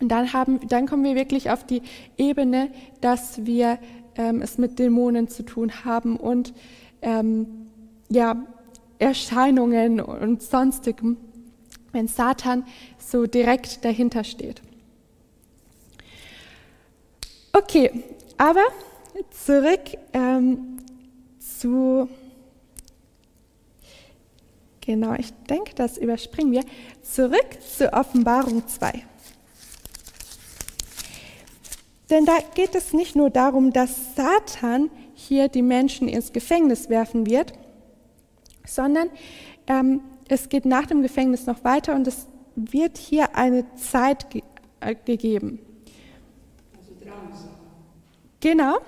Und 0.00 0.08
dann, 0.08 0.32
haben, 0.32 0.60
dann 0.68 0.86
kommen 0.86 1.04
wir 1.04 1.14
wirklich 1.14 1.50
auf 1.50 1.64
die 1.64 1.82
Ebene, 2.16 2.70
dass 3.00 3.46
wir 3.46 3.78
ähm, 4.16 4.42
es 4.42 4.58
mit 4.58 4.78
Dämonen 4.78 5.28
zu 5.28 5.44
tun 5.44 5.84
haben 5.84 6.16
und 6.16 6.52
ähm, 7.02 7.68
ja, 8.08 8.44
Erscheinungen 8.98 10.00
und 10.00 10.42
sonstigem, 10.42 11.16
wenn 11.92 12.08
Satan 12.08 12.64
so 12.98 13.26
direkt 13.26 13.84
dahinter 13.84 14.24
steht. 14.24 14.62
Okay, 17.52 18.04
aber 18.36 18.64
zurück 19.30 19.80
ähm, 20.12 20.78
zu, 21.38 22.08
genau, 24.80 25.14
ich 25.14 25.32
denke, 25.48 25.74
das 25.74 25.98
überspringen 25.98 26.52
wir, 26.52 26.64
zurück 27.02 27.46
zur 27.76 27.92
Offenbarung 27.92 28.66
2. 28.66 29.04
Denn 32.10 32.26
da 32.26 32.38
geht 32.54 32.74
es 32.74 32.92
nicht 32.92 33.16
nur 33.16 33.30
darum, 33.30 33.72
dass 33.72 34.14
Satan 34.14 34.90
hier 35.14 35.48
die 35.48 35.62
Menschen 35.62 36.08
ins 36.08 36.32
Gefängnis 36.32 36.88
werfen 36.88 37.26
wird, 37.26 37.52
sondern 38.66 39.08
ähm, 39.66 40.00
es 40.28 40.48
geht 40.48 40.66
nach 40.66 40.86
dem 40.86 41.02
Gefängnis 41.02 41.46
noch 41.46 41.64
weiter 41.64 41.94
und 41.94 42.06
es 42.06 42.26
wird 42.56 42.98
hier 42.98 43.36
eine 43.36 43.64
Zeit 43.76 44.30
ge 44.30 44.42
äh, 44.80 44.94
gegeben. 44.94 45.60
Also 46.78 47.48
genau. 48.40 48.78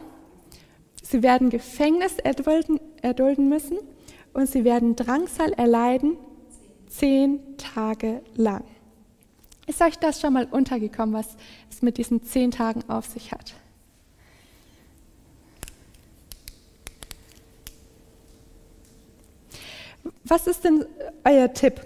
Sie 1.03 1.23
werden 1.23 1.51
Gefängnis 1.51 2.19
erdulden, 2.19 2.81
erdulden 3.01 3.49
müssen 3.49 3.79
und 4.35 4.49
sie 4.49 4.65
werden 4.65 4.97
Drangsal 4.97 5.53
erleiden 5.53 6.19
zehn 6.89 7.41
Tage 7.57 8.23
lang. 8.35 8.65
Ist 9.67 9.83
euch 9.83 9.99
das 9.99 10.21
schon 10.21 10.33
mal 10.33 10.47
untergekommen, 10.47 11.15
was 11.15 11.37
es 11.71 11.83
mit 11.83 11.99
diesen 11.99 12.23
zehn 12.23 12.53
Tagen 12.53 12.89
auf 12.89 13.07
sich 13.07 13.33
hat? 13.33 13.55
Was 20.25 20.47
ist 20.47 20.65
denn 20.65 20.87
euer 21.25 21.53
Tipp? 21.53 21.81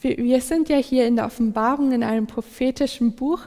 Wir 0.00 0.40
sind 0.40 0.68
ja 0.68 0.76
hier 0.76 1.06
in 1.06 1.16
der 1.16 1.26
Offenbarung 1.26 1.92
in 1.92 2.02
einem 2.02 2.26
prophetischen 2.26 3.12
Buch. 3.16 3.40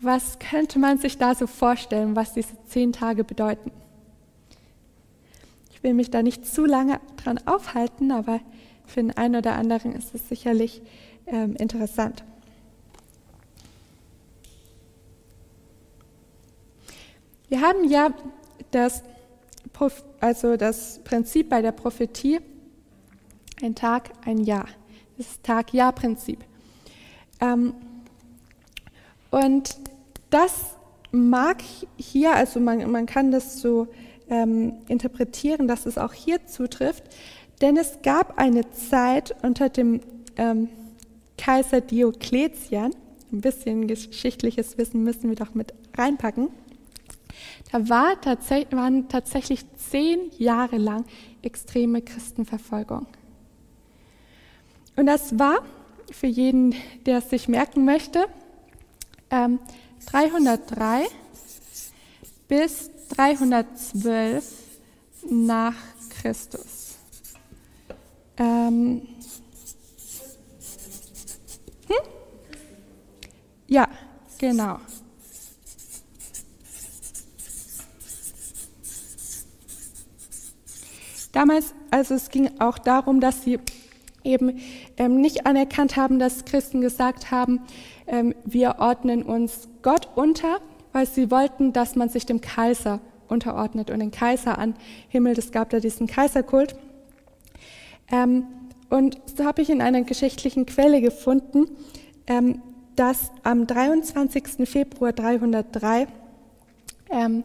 Was 0.00 0.38
könnte 0.38 0.78
man 0.78 0.98
sich 0.98 1.18
da 1.18 1.34
so 1.34 1.46
vorstellen, 1.46 2.14
was 2.14 2.34
diese 2.34 2.56
zehn 2.66 2.92
Tage 2.92 3.24
bedeuten? 3.24 3.72
Ich 5.72 5.82
will 5.82 5.94
mich 5.94 6.10
da 6.10 6.22
nicht 6.22 6.46
zu 6.46 6.64
lange 6.64 7.00
dran 7.16 7.40
aufhalten, 7.46 8.10
aber 8.12 8.40
für 8.86 9.00
den 9.00 9.16
einen 9.16 9.36
oder 9.36 9.54
anderen 9.56 9.92
ist 9.92 10.14
es 10.14 10.28
sicherlich 10.28 10.82
ähm, 11.30 11.56
interessant. 11.56 12.24
Wir 17.48 17.62
haben 17.62 17.84
ja 17.88 18.10
das, 18.70 19.02
also 20.20 20.56
das 20.56 21.00
Prinzip 21.04 21.48
bei 21.48 21.62
der 21.62 21.72
Prophetie, 21.72 22.40
ein 23.62 23.74
Tag, 23.74 24.10
ein 24.24 24.38
Jahr. 24.38 24.68
Das 25.16 25.40
Tag-Jahr-Prinzip. 25.42 26.38
Ähm, 27.40 27.74
und 29.30 29.76
das 30.30 30.76
mag 31.10 31.62
hier, 31.96 32.34
also 32.34 32.60
man, 32.60 32.90
man 32.90 33.06
kann 33.06 33.30
das 33.30 33.60
so 33.60 33.88
ähm, 34.28 34.74
interpretieren, 34.88 35.66
dass 35.66 35.86
es 35.86 35.98
auch 35.98 36.12
hier 36.12 36.46
zutrifft, 36.46 37.04
denn 37.60 37.76
es 37.76 38.02
gab 38.02 38.38
eine 38.38 38.70
Zeit 38.70 39.34
unter 39.42 39.68
dem 39.68 40.00
ähm, 40.36 40.68
Kaiser 41.38 41.80
Diokletian, 41.80 42.92
ein 43.32 43.40
bisschen 43.40 43.86
geschichtliches 43.86 44.76
Wissen 44.76 45.02
müssen 45.02 45.30
wir 45.30 45.36
doch 45.36 45.54
mit 45.54 45.72
reinpacken, 45.96 46.48
da 47.72 47.88
war 47.88 48.20
tats 48.20 48.50
waren 48.70 49.08
tatsächlich 49.08 49.64
zehn 49.76 50.30
Jahre 50.38 50.76
lang 50.76 51.04
extreme 51.42 52.02
Christenverfolgung. 52.02 53.06
Und 54.96 55.06
das 55.06 55.38
war, 55.38 55.62
für 56.10 56.26
jeden, 56.26 56.74
der 57.06 57.18
es 57.18 57.30
sich 57.30 57.48
merken 57.48 57.84
möchte, 57.84 58.26
ähm, 59.30 59.60
303 60.06 61.06
bis 62.48 62.90
312 63.10 64.44
nach 65.30 65.74
Christus. 66.10 66.96
Ähm, 68.38 69.02
Ja, 73.68 73.86
genau. 74.38 74.78
Damals, 81.32 81.74
also 81.90 82.14
es 82.14 82.30
ging 82.30 82.50
auch 82.58 82.78
darum, 82.78 83.20
dass 83.20 83.44
sie 83.44 83.60
eben 84.24 84.58
ähm, 84.96 85.20
nicht 85.20 85.46
anerkannt 85.46 85.96
haben, 85.96 86.18
dass 86.18 86.46
Christen 86.46 86.80
gesagt 86.80 87.30
haben, 87.30 87.60
ähm, 88.06 88.34
wir 88.44 88.76
ordnen 88.78 89.22
uns 89.22 89.68
Gott 89.82 90.08
unter, 90.14 90.60
weil 90.92 91.06
sie 91.06 91.30
wollten, 91.30 91.74
dass 91.74 91.94
man 91.94 92.08
sich 92.08 92.24
dem 92.24 92.40
Kaiser 92.40 93.00
unterordnet 93.28 93.90
und 93.90 94.00
den 94.00 94.10
Kaiser 94.10 94.58
an 94.58 94.74
Himmel. 95.08 95.38
Es 95.38 95.52
gab 95.52 95.68
da 95.70 95.80
diesen 95.80 96.06
Kaiserkult. 96.06 96.74
Ähm, 98.10 98.46
und 98.88 99.18
so 99.36 99.44
habe 99.44 99.60
ich 99.60 99.68
in 99.68 99.82
einer 99.82 100.02
geschichtlichen 100.02 100.64
Quelle 100.64 101.02
gefunden, 101.02 101.66
ähm, 102.26 102.62
dass 102.98 103.30
am 103.44 103.64
23. 103.64 104.68
Februar 104.68 105.12
303 105.12 106.08
ähm, 107.10 107.44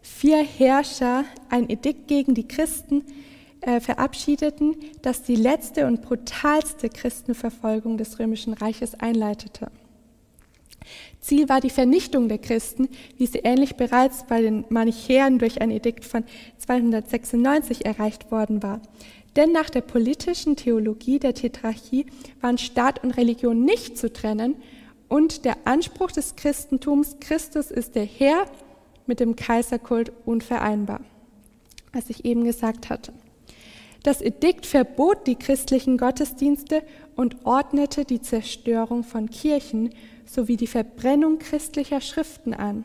vier 0.00 0.42
Herrscher 0.42 1.24
ein 1.50 1.68
Edikt 1.68 2.08
gegen 2.08 2.34
die 2.34 2.48
Christen 2.48 3.04
äh, 3.60 3.80
verabschiedeten, 3.80 4.74
das 5.02 5.22
die 5.22 5.36
letzte 5.36 5.86
und 5.86 6.00
brutalste 6.00 6.88
Christenverfolgung 6.88 7.98
des 7.98 8.18
Römischen 8.18 8.54
Reiches 8.54 8.94
einleitete. 8.94 9.70
Ziel 11.20 11.50
war 11.50 11.60
die 11.60 11.70
Vernichtung 11.70 12.28
der 12.28 12.38
Christen, 12.38 12.88
wie 13.18 13.26
sie 13.26 13.40
ähnlich 13.40 13.76
bereits 13.76 14.24
bei 14.24 14.40
den 14.40 14.64
Manichäern 14.70 15.38
durch 15.38 15.60
ein 15.60 15.72
Edikt 15.72 16.06
von 16.06 16.24
296 16.56 17.84
erreicht 17.84 18.30
worden 18.30 18.62
war. 18.62 18.80
Denn 19.34 19.52
nach 19.52 19.68
der 19.68 19.82
politischen 19.82 20.56
Theologie 20.56 21.18
der 21.18 21.34
Tetrarchie 21.34 22.06
waren 22.40 22.56
Staat 22.56 23.04
und 23.04 23.10
Religion 23.18 23.64
nicht 23.64 23.98
zu 23.98 24.10
trennen 24.10 24.56
und 25.08 25.44
der 25.44 25.56
Anspruch 25.64 26.10
des 26.12 26.36
Christentums, 26.36 27.16
Christus 27.20 27.70
ist 27.70 27.94
der 27.94 28.04
Herr, 28.04 28.46
mit 29.06 29.20
dem 29.20 29.36
Kaiserkult 29.36 30.12
unvereinbar, 30.24 31.00
was 31.92 32.10
ich 32.10 32.24
eben 32.24 32.44
gesagt 32.44 32.90
hatte. 32.90 33.12
Das 34.02 34.20
Edikt 34.20 34.66
verbot 34.66 35.26
die 35.26 35.34
christlichen 35.34 35.98
Gottesdienste 35.98 36.82
und 37.16 37.44
ordnete 37.44 38.04
die 38.04 38.20
Zerstörung 38.20 39.02
von 39.02 39.30
Kirchen 39.30 39.94
sowie 40.24 40.56
die 40.56 40.66
Verbrennung 40.66 41.38
christlicher 41.38 42.00
Schriften 42.00 42.54
an. 42.54 42.84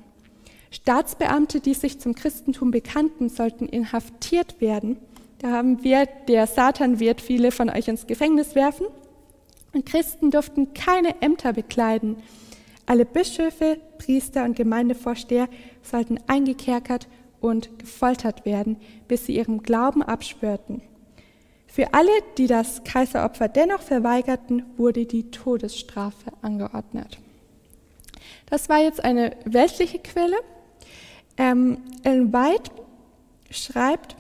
Staatsbeamte, 0.72 1.60
die 1.60 1.74
sich 1.74 2.00
zum 2.00 2.16
Christentum 2.16 2.72
bekannten, 2.72 3.30
sollten 3.30 3.68
inhaftiert 3.68 4.62
werden. 4.62 4.98
Da 5.40 5.52
haben 5.52 5.84
wir, 5.84 6.08
der 6.28 6.48
Satan 6.48 7.00
wird 7.00 7.20
viele 7.20 7.52
von 7.52 7.70
euch 7.70 7.88
ins 7.88 8.08
Gefängnis 8.08 8.56
werfen. 8.56 8.88
Und 9.74 9.86
Christen 9.86 10.32
durften 10.32 10.74
keine 10.74 11.22
Ämter 11.22 11.54
bekleiden. 11.54 12.18
Alle 12.86 13.06
Bischöfe, 13.06 13.80
Priester 13.98 14.44
und 14.44 14.56
Gemeindevorsteher 14.56 15.48
sollten 15.82 16.20
eingekerkert 16.28 17.08
und 17.40 17.80
gefoltert 17.80 18.46
werden, 18.46 18.78
bis 19.08 19.26
sie 19.26 19.36
ihrem 19.36 19.64
Glauben 19.64 20.04
abschwörten. 20.04 20.82
Für 21.68 21.94
alle, 21.94 22.12
die 22.38 22.48
das 22.48 22.84
Kaiseropfer 22.84 23.48
dennoch 23.48 23.82
verweigerten, 23.82 24.64
wurde 24.76 25.06
die 25.06 25.32
Todesstrafe 25.32 26.34
angeordnet. 26.42 27.18
Das 28.50 28.68
war 28.68 28.80
jetzt 28.80 29.02
eine 29.04 29.38
weltliche 29.46 30.00
Quelle. 30.00 30.36
Ähm, 31.38 31.78
Ellen 32.04 32.34
White 32.34 32.72
schreibt, 33.50 34.18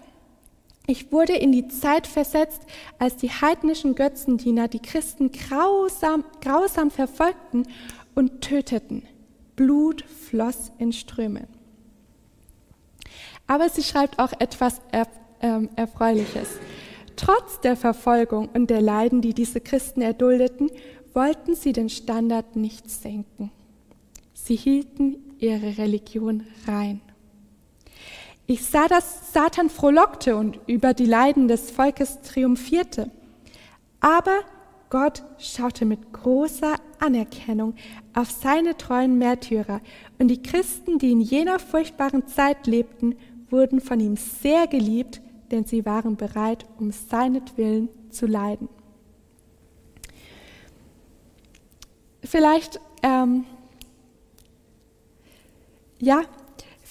ich 0.87 1.11
wurde 1.11 1.33
in 1.33 1.51
die 1.51 1.67
Zeit 1.67 2.07
versetzt, 2.07 2.61
als 2.99 3.15
die 3.17 3.29
heidnischen 3.29 3.95
Götzendiener 3.95 4.67
die 4.67 4.79
Christen 4.79 5.31
grausam, 5.31 6.23
grausam 6.41 6.91
verfolgten 6.91 7.67
und 8.15 8.41
töteten. 8.41 9.03
Blut 9.55 10.03
floss 10.03 10.71
in 10.79 10.91
Strömen. 10.91 11.47
Aber 13.47 13.69
sie 13.69 13.83
schreibt 13.83 14.19
auch 14.19 14.33
etwas 14.39 14.81
er, 14.91 15.07
äh, 15.39 15.67
Erfreuliches. 15.75 16.49
Trotz 17.15 17.59
der 17.59 17.75
Verfolgung 17.75 18.49
und 18.53 18.69
der 18.69 18.81
Leiden, 18.81 19.21
die 19.21 19.33
diese 19.33 19.61
Christen 19.61 20.01
erduldeten, 20.01 20.71
wollten 21.13 21.55
sie 21.55 21.73
den 21.73 21.89
Standard 21.89 22.55
nicht 22.55 22.89
senken. 22.89 23.51
Sie 24.33 24.55
hielten 24.55 25.17
ihre 25.37 25.77
Religion 25.77 26.47
rein. 26.65 27.01
Ich 28.51 28.65
sah, 28.65 28.89
dass 28.89 29.31
Satan 29.31 29.69
frohlockte 29.69 30.35
und 30.35 30.59
über 30.67 30.93
die 30.93 31.05
Leiden 31.05 31.47
des 31.47 31.71
Volkes 31.71 32.21
triumphierte. 32.21 33.09
Aber 34.01 34.41
Gott 34.89 35.23
schaute 35.37 35.85
mit 35.85 36.11
großer 36.11 36.75
Anerkennung 36.99 37.75
auf 38.13 38.29
seine 38.29 38.75
treuen 38.75 39.17
Märtyrer 39.17 39.79
und 40.19 40.27
die 40.27 40.43
Christen, 40.43 40.99
die 40.99 41.13
in 41.13 41.21
jener 41.21 41.59
furchtbaren 41.59 42.27
Zeit 42.27 42.67
lebten, 42.67 43.15
wurden 43.49 43.79
von 43.79 44.01
ihm 44.01 44.17
sehr 44.17 44.67
geliebt, 44.67 45.21
denn 45.49 45.63
sie 45.63 45.85
waren 45.85 46.17
bereit, 46.17 46.65
um 46.77 46.91
seinetwillen 46.91 47.87
zu 48.09 48.25
leiden. 48.25 48.67
Vielleicht, 52.21 52.81
ähm, 53.01 53.45
ja, 55.99 56.23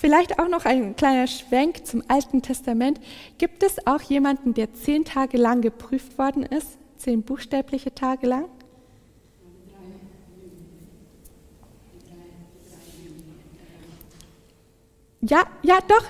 Vielleicht 0.00 0.38
auch 0.38 0.48
noch 0.48 0.64
ein 0.64 0.96
kleiner 0.96 1.26
Schwenk 1.26 1.86
zum 1.86 2.02
Alten 2.08 2.40
Testament. 2.40 2.98
Gibt 3.36 3.62
es 3.62 3.86
auch 3.86 4.00
jemanden, 4.00 4.54
der 4.54 4.72
zehn 4.72 5.04
Tage 5.04 5.36
lang 5.36 5.60
geprüft 5.60 6.16
worden 6.16 6.42
ist? 6.42 6.78
Zehn 6.96 7.22
buchstäbliche 7.22 7.94
Tage 7.94 8.26
lang? 8.26 8.46
Ja, 15.20 15.42
ja, 15.62 15.80
doch. 15.86 16.04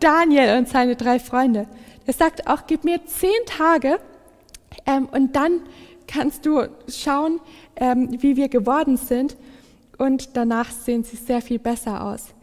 Daniel 0.00 0.56
und 0.56 0.70
seine 0.70 0.96
drei 0.96 1.18
Freunde. 1.18 1.68
Er 2.06 2.12
sagt 2.14 2.46
auch, 2.46 2.66
gib 2.66 2.84
mir 2.84 3.04
zehn 3.04 3.44
Tage 3.44 4.00
ähm, 4.86 5.10
und 5.12 5.36
dann 5.36 5.60
kannst 6.06 6.46
du 6.46 6.68
schauen, 6.88 7.40
ähm, 7.76 8.16
wie 8.22 8.36
wir 8.36 8.48
geworden 8.48 8.96
sind. 8.96 9.36
Und 9.98 10.38
danach 10.38 10.70
sehen 10.70 11.04
sie 11.04 11.16
sehr 11.16 11.42
viel 11.42 11.58
besser 11.58 12.02
aus. 12.02 12.33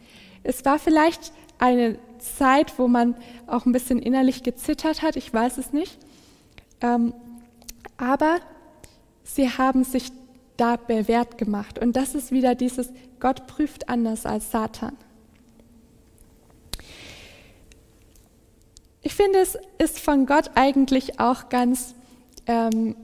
Es 0.42 0.64
war 0.64 0.78
vielleicht 0.78 1.32
eine 1.58 1.98
Zeit, 2.18 2.78
wo 2.78 2.88
man 2.88 3.14
auch 3.46 3.66
ein 3.66 3.72
bisschen 3.72 3.98
innerlich 3.98 4.42
gezittert 4.42 5.02
hat, 5.02 5.16
ich 5.16 5.32
weiß 5.32 5.58
es 5.58 5.72
nicht. 5.72 5.98
Ähm, 6.80 7.14
aber 7.96 8.38
sie 9.24 9.48
haben 9.48 9.84
sich 9.84 10.12
da 10.56 10.76
bewährt 10.76 11.38
gemacht. 11.38 11.78
Und 11.78 11.96
das 11.96 12.14
ist 12.14 12.32
wieder 12.32 12.54
dieses, 12.54 12.90
Gott 13.20 13.46
prüft 13.46 13.88
anders 13.88 14.26
als 14.26 14.50
Satan. 14.50 14.96
Ich 19.02 19.14
finde, 19.14 19.40
es 19.40 19.58
ist 19.78 19.98
von 19.98 20.26
Gott 20.26 20.50
eigentlich 20.54 21.18
auch 21.18 21.48
ganz 21.48 21.94
ähm, 22.46 22.94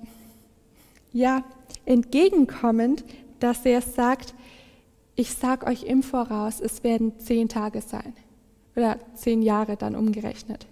ja, 1.12 1.42
entgegenkommend, 1.84 3.04
dass 3.40 3.64
er 3.64 3.82
sagt, 3.82 4.34
ich 5.18 5.34
sage 5.34 5.66
euch 5.66 5.82
im 5.82 6.04
Voraus, 6.04 6.60
es 6.60 6.84
werden 6.84 7.18
zehn 7.18 7.48
Tage 7.48 7.80
sein 7.80 8.14
oder 8.76 8.98
zehn 9.14 9.42
Jahre 9.42 9.76
dann 9.76 9.96
umgerechnet. 9.96 10.66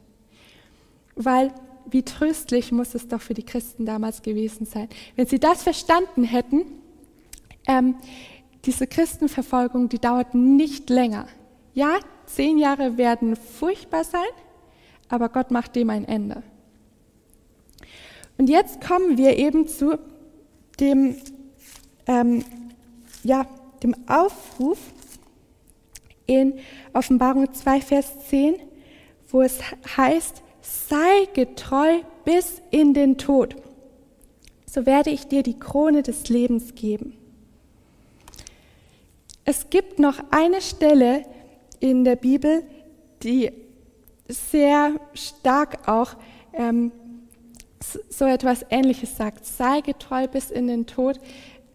Weil 1.17 1.53
wie 1.91 2.05
tröstlich 2.05 2.71
muss 2.71 2.95
es 2.95 3.09
doch 3.09 3.21
für 3.21 3.35
die 3.35 3.43
Christen 3.43 3.87
damals 3.87 4.23
gewesen 4.23 4.65
sein. 4.65 4.89
Wenn 5.17 5.27
sie 5.27 5.41
das 5.41 5.65
verstanden 5.65 6.23
hätten, 6.23 6.63
ähm, 7.67 7.97
diese 8.65 8.87
Christenverfolgung, 8.87 9.89
die 9.89 9.99
dauert 9.99 10.33
nicht 10.35 10.91
länger. 10.91 11.27
Ja, 11.75 11.99
zehn 12.27 12.59
Jahre 12.59 12.97
werden 12.97 13.35
furchtbar 13.35 14.05
sein, 14.05 14.21
aber 15.09 15.29
Gott 15.29 15.51
macht 15.51 15.75
dem 15.75 15.91
ein 15.91 16.05
Ende. 16.05 16.45
Und 18.39 18.49
jetzt 18.49 18.81
kommen 18.81 19.19
wir 19.19 19.37
eben 19.39 19.67
zu 19.67 19.99
dem, 20.79 21.17
ähm, 22.07 22.45
ja, 23.25 23.45
dem 23.87 24.09
Aufruf 24.09 24.79
in 26.27 26.59
Offenbarung 26.93 27.53
2, 27.53 27.81
Vers 27.81 28.13
10, 28.29 28.57
wo 29.29 29.43
es 29.43 29.61
heißt, 29.97 30.43
sei 30.61 31.29
getreu 31.35 32.01
bis 32.25 32.61
in 32.71 32.95
den 32.95 33.19
Tod, 33.19 33.57
so 34.69 34.85
werde 34.85 35.11
ich 35.11 35.29
dir 35.29 35.43
die 35.43 35.59
Krone 35.59 36.03
des 36.03 36.29
Lebens 36.29 36.75
geben. 36.75 37.17
Es 39.45 39.71
gibt 39.71 40.01
noch 40.01 40.19
eine 40.31 40.61
Stelle 40.61 41.25
in 41.79 42.05
der 42.05 42.17
Bibel, 42.17 42.65
die 43.23 43.53
sehr 44.29 44.95
stark 45.15 45.89
auch 45.89 46.17
ähm, 46.53 46.91
so 48.09 48.25
etwas 48.25 48.67
Ähnliches 48.71 49.17
sagt. 49.17 49.47
Sei 49.47 49.83
getreu 49.83 50.27
bis 50.27 50.51
in 50.51 50.67
den 50.67 50.87
Tod. 50.87 51.21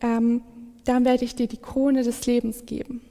Ähm, 0.01 0.43
dann 0.85 1.05
werde 1.05 1.25
ich 1.25 1.35
dir 1.35 1.47
die 1.47 1.57
Krone 1.57 2.03
des 2.03 2.25
Lebens 2.25 2.65
geben. 2.65 3.01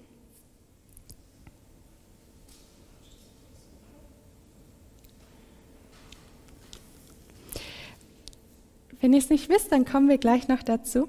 Wenn 9.00 9.14
ihr 9.14 9.18
es 9.18 9.30
nicht 9.30 9.48
wisst, 9.48 9.72
dann 9.72 9.84
kommen 9.86 10.08
wir 10.08 10.18
gleich 10.18 10.48
noch 10.48 10.62
dazu. 10.62 11.08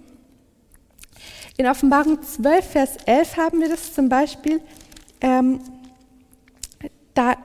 In 1.58 1.68
Offenbarung 1.68 2.22
12, 2.22 2.66
Vers 2.66 2.98
11 3.06 3.38
haben 3.38 3.60
wir 3.60 3.68
das 3.68 3.94
zum 3.94 4.08
Beispiel. 4.08 4.62
Ähm, 5.20 5.60
da 7.14 7.36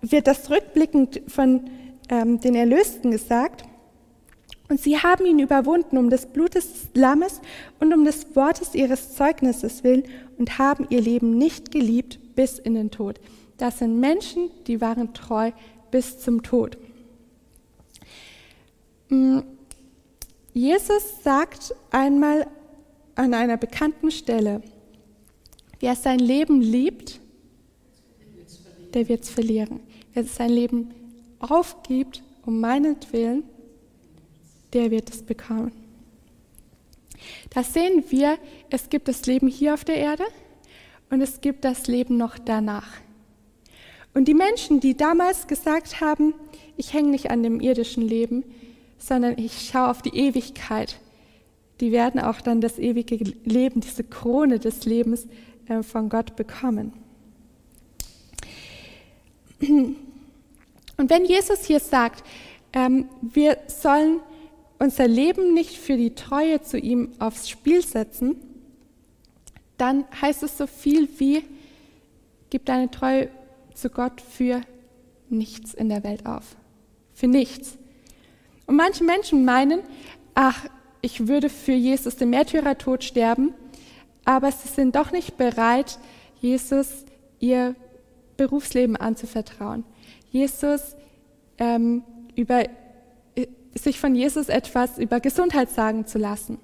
wird 0.00 0.26
das 0.26 0.48
rückblickend 0.48 1.20
von 1.28 1.68
ähm, 2.08 2.40
den 2.40 2.54
Erlösten 2.54 3.10
gesagt. 3.10 3.64
Und 4.70 4.80
sie 4.80 4.96
haben 4.96 5.26
ihn 5.26 5.40
überwunden 5.40 5.98
um 5.98 6.10
des 6.10 6.26
Blutes 6.26 6.72
des 6.72 6.88
Lammes 6.94 7.40
und 7.80 7.92
um 7.92 8.04
des 8.04 8.36
Wortes 8.36 8.76
ihres 8.76 9.16
Zeugnisses 9.16 9.82
willen 9.82 10.04
und 10.38 10.58
haben 10.58 10.86
ihr 10.90 11.00
Leben 11.00 11.36
nicht 11.36 11.72
geliebt 11.72 12.20
bis 12.36 12.60
in 12.60 12.74
den 12.74 12.92
Tod. 12.92 13.18
Das 13.58 13.80
sind 13.80 13.98
Menschen, 13.98 14.48
die 14.68 14.80
waren 14.80 15.12
treu 15.12 15.50
bis 15.90 16.20
zum 16.20 16.44
Tod. 16.44 16.78
Mm, 19.08 19.40
Jesus 20.54 21.20
sagt 21.24 21.74
einmal 21.90 22.46
an 23.16 23.34
einer 23.34 23.56
bekannten 23.56 24.12
Stelle, 24.12 24.62
wer 25.80 25.96
sein 25.96 26.20
Leben 26.20 26.60
liebt, 26.60 27.20
der 28.94 29.08
wird 29.08 29.24
es 29.24 29.30
verlieren. 29.30 29.80
Wer 30.14 30.22
sein 30.24 30.50
Leben 30.50 30.94
aufgibt 31.40 32.22
um 32.46 32.60
meinetwillen, 32.60 33.42
der 34.72 34.90
wird 34.90 35.10
es 35.10 35.22
bekommen. 35.22 35.72
Da 37.50 37.62
sehen 37.62 38.04
wir, 38.08 38.38
es 38.70 38.88
gibt 38.88 39.08
das 39.08 39.26
Leben 39.26 39.48
hier 39.48 39.74
auf 39.74 39.84
der 39.84 39.96
Erde 39.96 40.24
und 41.10 41.20
es 41.20 41.40
gibt 41.40 41.64
das 41.64 41.86
Leben 41.86 42.16
noch 42.16 42.38
danach. 42.38 42.88
Und 44.14 44.26
die 44.26 44.34
Menschen, 44.34 44.80
die 44.80 44.96
damals 44.96 45.46
gesagt 45.46 46.00
haben, 46.00 46.34
ich 46.76 46.92
hänge 46.92 47.10
nicht 47.10 47.30
an 47.30 47.42
dem 47.42 47.60
irdischen 47.60 48.02
Leben, 48.02 48.44
sondern 48.98 49.38
ich 49.38 49.70
schaue 49.70 49.90
auf 49.90 50.02
die 50.02 50.16
Ewigkeit, 50.16 50.98
die 51.80 51.92
werden 51.92 52.20
auch 52.20 52.40
dann 52.40 52.60
das 52.60 52.78
ewige 52.78 53.16
Leben, 53.44 53.80
diese 53.80 54.04
Krone 54.04 54.58
des 54.58 54.84
Lebens 54.84 55.26
äh, 55.66 55.82
von 55.82 56.08
Gott 56.08 56.36
bekommen. 56.36 56.92
Und 59.60 59.96
wenn 61.08 61.24
Jesus 61.24 61.64
hier 61.64 61.80
sagt, 61.80 62.24
ähm, 62.72 63.08
wir 63.20 63.58
sollen 63.66 64.20
unser 64.80 65.06
Leben 65.06 65.54
nicht 65.54 65.76
für 65.76 65.96
die 65.96 66.14
Treue 66.14 66.62
zu 66.62 66.78
ihm 66.78 67.10
aufs 67.20 67.48
Spiel 67.48 67.86
setzen, 67.86 68.36
dann 69.76 70.04
heißt 70.20 70.42
es 70.42 70.58
so 70.58 70.66
viel 70.66 71.08
wie, 71.18 71.44
gib 72.48 72.64
deine 72.64 72.90
Treue 72.90 73.28
zu 73.74 73.90
Gott 73.90 74.20
für 74.20 74.62
nichts 75.28 75.74
in 75.74 75.88
der 75.88 76.02
Welt 76.02 76.26
auf. 76.26 76.56
Für 77.14 77.28
nichts. 77.28 77.76
Und 78.66 78.76
manche 78.76 79.04
Menschen 79.04 79.44
meinen, 79.44 79.80
ach, 80.34 80.66
ich 81.02 81.28
würde 81.28 81.50
für 81.50 81.72
Jesus 81.72 82.16
den 82.16 82.30
Märtyrertod 82.30 83.04
sterben, 83.04 83.54
aber 84.24 84.50
sie 84.50 84.68
sind 84.68 84.96
doch 84.96 85.12
nicht 85.12 85.36
bereit, 85.36 85.98
Jesus 86.40 87.04
ihr 87.38 87.74
Berufsleben 88.36 88.96
anzuvertrauen. 88.96 89.84
Jesus 90.30 90.96
ähm, 91.58 92.02
über, 92.34 92.64
sich 93.74 94.00
von 94.00 94.14
Jesus 94.14 94.48
etwas 94.48 94.98
über 94.98 95.20
Gesundheit 95.20 95.70
sagen 95.70 96.06
zu 96.06 96.18
lassen. 96.18 96.58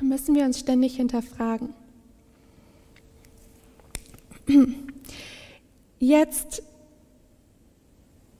Müssen 0.00 0.34
wir 0.34 0.44
uns 0.44 0.58
ständig 0.58 0.96
hinterfragen. 0.96 1.74
Jetzt, 5.98 6.62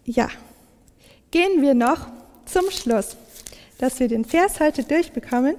ja, 0.04 0.28
gehen 1.30 1.60
wir 1.60 1.74
noch 1.74 2.06
zum 2.46 2.70
Schluss, 2.70 3.16
dass 3.78 4.00
wir 4.00 4.08
den 4.08 4.24
Vers 4.24 4.60
heute 4.60 4.82
durchbekommen, 4.82 5.56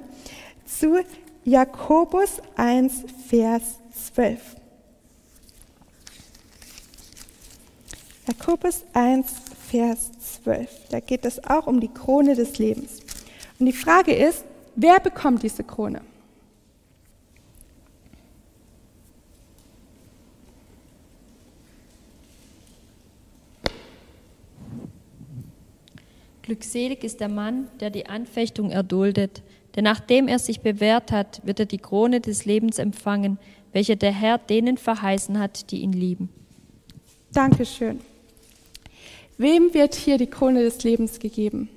zu 0.66 1.00
Jakobus 1.44 2.42
1, 2.56 3.04
Vers 3.28 3.64
12. 4.14 4.40
Jakobus 8.28 8.84
1, 8.94 9.32
Vers 9.72 10.12
12. 10.44 10.90
Da 10.90 11.00
geht 11.00 11.24
es 11.24 11.42
auch 11.46 11.66
um 11.66 11.80
die 11.80 11.88
Krone 11.88 12.36
des 12.36 12.58
Lebens. 12.58 13.00
Und 13.58 13.68
die 13.68 13.72
Frage 13.72 14.14
ist, 14.14 14.44
wer 14.76 15.00
bekommt 15.00 15.44
diese 15.44 15.64
Krone? 15.64 16.02
Glückselig 26.42 27.06
ist 27.06 27.22
der 27.22 27.30
Mann, 27.30 27.70
der 27.80 27.92
die 27.92 28.08
Anfechtung 28.08 28.72
erduldet, 28.72 29.42
denn 29.78 29.86
nachdem 29.86 30.28
er 30.28 30.40
sich 30.40 30.60
bewährt 30.60 31.14
hat, 31.14 31.40
wird 31.46 31.62
er 31.62 31.66
die 31.66 31.78
Krone 31.78 32.20
des 32.20 32.44
Lebens 32.44 32.78
empfangen, 32.78 33.38
welche 33.72 33.96
der 33.96 34.12
Herr 34.12 34.38
denen 34.38 34.76
verheißen 34.76 35.40
hat, 35.40 35.72
die 35.72 35.78
ihn 35.78 35.94
lieben. 35.94 36.28
Dankeschön. 37.32 38.11
Wem 39.38 39.74
wird 39.74 39.96
hier 39.96 40.18
die 40.18 40.28
Krone 40.28 40.64
des 40.64 40.84
Lebens 40.84 41.20
gegeben? 41.20 41.70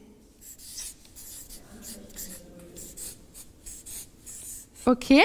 Okay. 4.84 5.24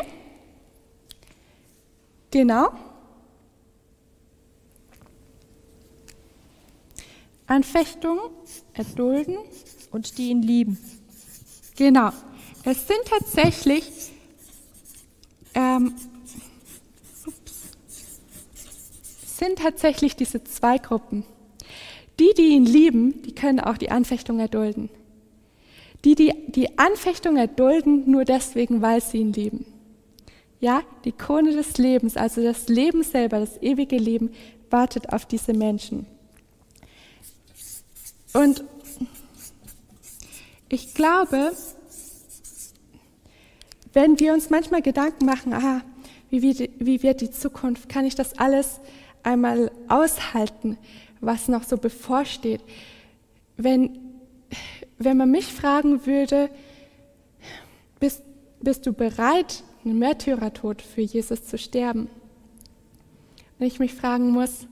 Genau. 2.31 2.71
Anfechtung, 7.47 8.19
erdulden. 8.73 9.37
Und 9.91 10.17
die 10.17 10.29
ihn 10.29 10.43
lieben. 10.43 10.77
Genau. 11.75 12.11
Es 12.63 12.87
sind 12.87 12.99
tatsächlich 13.05 14.11
ähm, 15.55 15.95
sind 19.39 19.59
tatsächlich 19.59 20.15
diese 20.15 20.43
zwei 20.43 20.77
Gruppen. 20.77 21.23
Die, 22.19 22.33
die 22.37 22.49
ihn 22.49 22.65
lieben, 22.65 23.21
die 23.23 23.33
können 23.33 23.59
auch 23.59 23.77
die 23.77 23.91
Anfechtung 23.91 24.39
erdulden. 24.39 24.89
Die, 26.03 26.15
die 26.15 26.33
die 26.47 26.77
Anfechtung 26.77 27.37
erdulden, 27.37 28.09
nur 28.09 28.25
deswegen, 28.25 28.81
weil 28.81 29.01
sie 29.01 29.19
ihn 29.19 29.33
lieben. 29.33 29.65
Ja, 30.59 30.81
die 31.05 31.13
Krone 31.13 31.53
des 31.53 31.77
Lebens, 31.77 32.17
also 32.17 32.43
das 32.43 32.67
Leben 32.67 33.03
selber, 33.03 33.39
das 33.39 33.61
ewige 33.61 33.97
Leben, 33.97 34.31
wartet 34.69 35.13
auf 35.13 35.25
diese 35.25 35.53
Menschen. 35.53 36.05
Und 38.33 38.63
ich 40.67 40.93
glaube, 40.93 41.53
wenn 43.93 44.19
wir 44.19 44.33
uns 44.33 44.49
manchmal 44.49 44.81
Gedanken 44.81 45.25
machen, 45.25 45.53
ah, 45.53 45.81
wie, 46.29 46.41
wird, 46.41 46.69
wie 46.77 47.01
wird 47.01 47.21
die 47.21 47.31
Zukunft, 47.31 47.89
kann 47.89 48.05
ich 48.05 48.15
das 48.15 48.37
alles 48.37 48.79
einmal 49.23 49.71
aushalten, 49.87 50.77
was 51.21 51.47
noch 51.47 51.63
so 51.63 51.77
bevorsteht. 51.77 52.61
Wenn, 53.57 53.99
wenn 54.97 55.17
man 55.17 55.31
mich 55.31 55.47
fragen 55.47 56.05
würde, 56.05 56.49
bist, 57.99 58.23
bist 58.61 58.85
du 58.85 58.93
bereit, 58.93 59.63
einen 59.83 59.99
Märtyrertod 59.99 60.81
für 60.81 61.01
Jesus 61.01 61.45
zu 61.45 61.57
sterben? 61.57 62.09
Wenn 63.57 63.67
ich 63.67 63.79
mich 63.79 63.93
fragen 63.93 64.31
muss, 64.31 64.67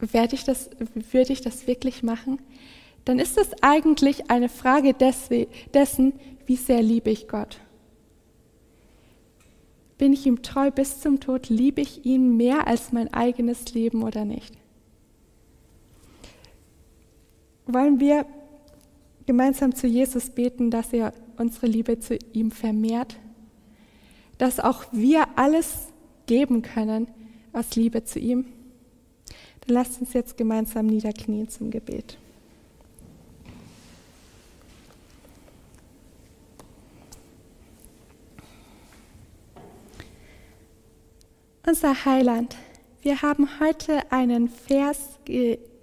werde 0.00 0.34
ich 0.34 0.44
das, 0.44 0.70
würde 0.94 1.32
ich 1.32 1.40
das 1.40 1.66
wirklich 1.66 2.02
machen? 2.02 2.40
Dann 3.04 3.18
ist 3.18 3.38
es 3.38 3.62
eigentlich 3.62 4.30
eine 4.30 4.50
Frage 4.50 4.92
dessen, 4.92 6.12
wie 6.44 6.56
sehr 6.56 6.82
liebe 6.82 7.10
ich 7.10 7.28
Gott. 7.28 7.58
Bin 9.98 10.12
ich 10.12 10.24
ihm 10.26 10.42
treu 10.42 10.70
bis 10.70 11.00
zum 11.00 11.18
Tod? 11.18 11.48
Liebe 11.48 11.80
ich 11.80 12.06
ihn 12.06 12.36
mehr 12.36 12.68
als 12.68 12.92
mein 12.92 13.12
eigenes 13.12 13.74
Leben 13.74 14.04
oder 14.04 14.24
nicht? 14.24 14.56
Wollen 17.66 17.98
wir 18.00 18.24
gemeinsam 19.26 19.74
zu 19.74 19.88
Jesus 19.88 20.30
beten, 20.30 20.70
dass 20.70 20.92
er 20.92 21.12
unsere 21.36 21.66
Liebe 21.66 21.98
zu 21.98 22.16
ihm 22.32 22.52
vermehrt? 22.52 23.16
Dass 24.38 24.60
auch 24.60 24.84
wir 24.92 25.26
alles 25.36 25.88
geben 26.26 26.62
können 26.62 27.08
aus 27.52 27.74
Liebe 27.74 28.04
zu 28.04 28.20
ihm? 28.20 28.46
Dann 29.66 29.74
lasst 29.74 30.00
uns 30.00 30.12
jetzt 30.12 30.36
gemeinsam 30.36 30.86
niederknien 30.86 31.48
zum 31.48 31.70
Gebet. 31.70 32.18
Unser 41.68 42.06
Heiland, 42.06 42.56
wir 43.02 43.20
haben 43.20 43.60
heute 43.60 44.10
einen 44.10 44.48
Vers 44.48 45.18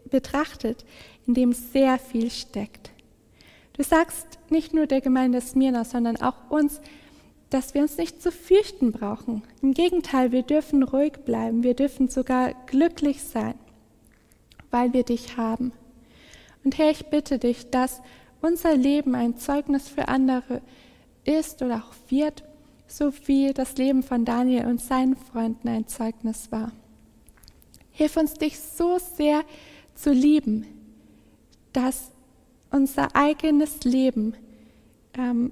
betrachtet, 0.10 0.84
in 1.28 1.36
dem 1.36 1.54
sehr 1.54 2.00
viel 2.00 2.32
steckt. 2.32 2.90
Du 3.74 3.84
sagst 3.84 4.26
nicht 4.50 4.74
nur 4.74 4.88
der 4.88 5.02
Gemeinde 5.02 5.42
Smyrna, 5.42 5.84
sondern 5.84 6.18
auch 6.18 6.50
uns, 6.50 6.82
dass 7.52 7.76
wir 7.76 7.84
uns 7.84 7.98
nicht 7.98 8.20
zu 8.20 8.32
fürchten 8.32 8.94
brauchen. 8.94 9.44
Im 9.62 9.76
Gegenteil, 9.76 10.32
wir 10.32 10.42
dürfen 10.42 10.82
ruhig 10.82 11.20
bleiben, 11.24 11.62
wir 11.62 11.76
dürfen 11.76 12.08
sogar 12.08 12.56
glücklich 12.66 13.22
sein, 13.22 13.54
weil 14.72 14.92
wir 14.92 15.04
dich 15.04 15.38
haben. 15.38 15.72
Und 16.64 16.80
Herr, 16.80 16.90
ich 16.90 17.06
bitte 17.12 17.38
dich, 17.38 17.70
dass 17.70 18.02
unser 18.42 18.76
Leben 18.76 19.14
ein 19.14 19.38
Zeugnis 19.38 19.88
für 19.88 20.08
andere 20.08 20.64
ist 21.26 21.62
oder 21.62 21.76
auch 21.76 21.94
wird, 22.10 22.44
so 22.88 23.12
wie 23.26 23.54
das 23.54 23.78
Leben 23.78 24.04
von 24.04 24.26
Daniel 24.26 24.66
und 24.68 24.82
seinen 24.82 25.16
Freunden 25.16 25.68
ein 25.68 25.88
Zeugnis 25.88 26.52
war. 26.52 26.72
Hilf 27.92 28.18
uns, 28.18 28.34
dich 28.34 28.60
so 28.60 28.98
sehr 29.00 29.44
zu 29.96 30.12
lieben, 30.12 30.66
dass 31.74 32.12
unser 32.72 33.16
eigenes 33.16 33.84
Leben 33.84 34.36
ähm, 35.18 35.52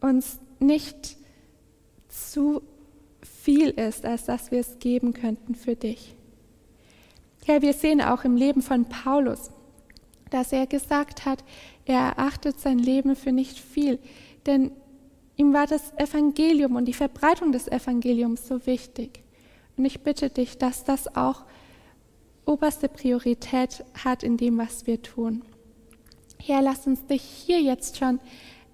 uns 0.00 0.38
nicht 0.58 1.16
zu 2.08 2.62
viel 3.20 3.70
ist, 3.70 4.04
als 4.04 4.24
dass 4.24 4.50
wir 4.50 4.60
es 4.60 4.78
geben 4.78 5.12
könnten 5.12 5.54
für 5.54 5.76
dich. 5.76 6.14
Herr, 7.44 7.62
wir 7.62 7.74
sehen 7.74 8.00
auch 8.00 8.24
im 8.24 8.36
Leben 8.36 8.62
von 8.62 8.86
Paulus, 8.86 9.50
dass 10.30 10.52
er 10.52 10.66
gesagt 10.66 11.24
hat, 11.24 11.44
er 11.84 12.00
erachtet 12.00 12.58
sein 12.58 12.78
Leben 12.78 13.14
für 13.14 13.32
nicht 13.32 13.58
viel, 13.58 13.98
denn 14.46 14.72
Ihm 15.36 15.52
war 15.52 15.66
das 15.66 15.92
Evangelium 15.96 16.76
und 16.76 16.86
die 16.86 16.94
Verbreitung 16.94 17.52
des 17.52 17.68
Evangeliums 17.68 18.48
so 18.48 18.66
wichtig. 18.66 19.22
Und 19.76 19.84
ich 19.84 20.00
bitte 20.00 20.30
dich, 20.30 20.56
dass 20.56 20.84
das 20.84 21.14
auch 21.14 21.44
oberste 22.46 22.88
Priorität 22.88 23.84
hat 24.02 24.22
in 24.22 24.36
dem, 24.36 24.56
was 24.56 24.86
wir 24.86 25.02
tun. 25.02 25.42
Herr, 26.38 26.62
lass 26.62 26.86
uns 26.86 27.04
dich 27.06 27.22
hier 27.22 27.60
jetzt 27.60 27.98
schon 27.98 28.20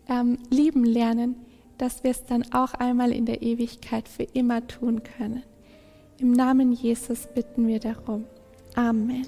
ähm, 0.08 0.38
lieben 0.50 0.84
lernen, 0.84 1.36
dass 1.78 2.04
wir 2.04 2.10
es 2.10 2.24
dann 2.24 2.44
auch 2.52 2.74
einmal 2.74 3.12
in 3.12 3.26
der 3.26 3.42
Ewigkeit 3.42 4.08
für 4.08 4.24
immer 4.24 4.66
tun 4.66 5.02
können. 5.02 5.42
Im 6.18 6.32
Namen 6.32 6.72
Jesus 6.72 7.26
bitten 7.34 7.66
wir 7.66 7.80
darum. 7.80 8.24
Amen. 8.76 9.26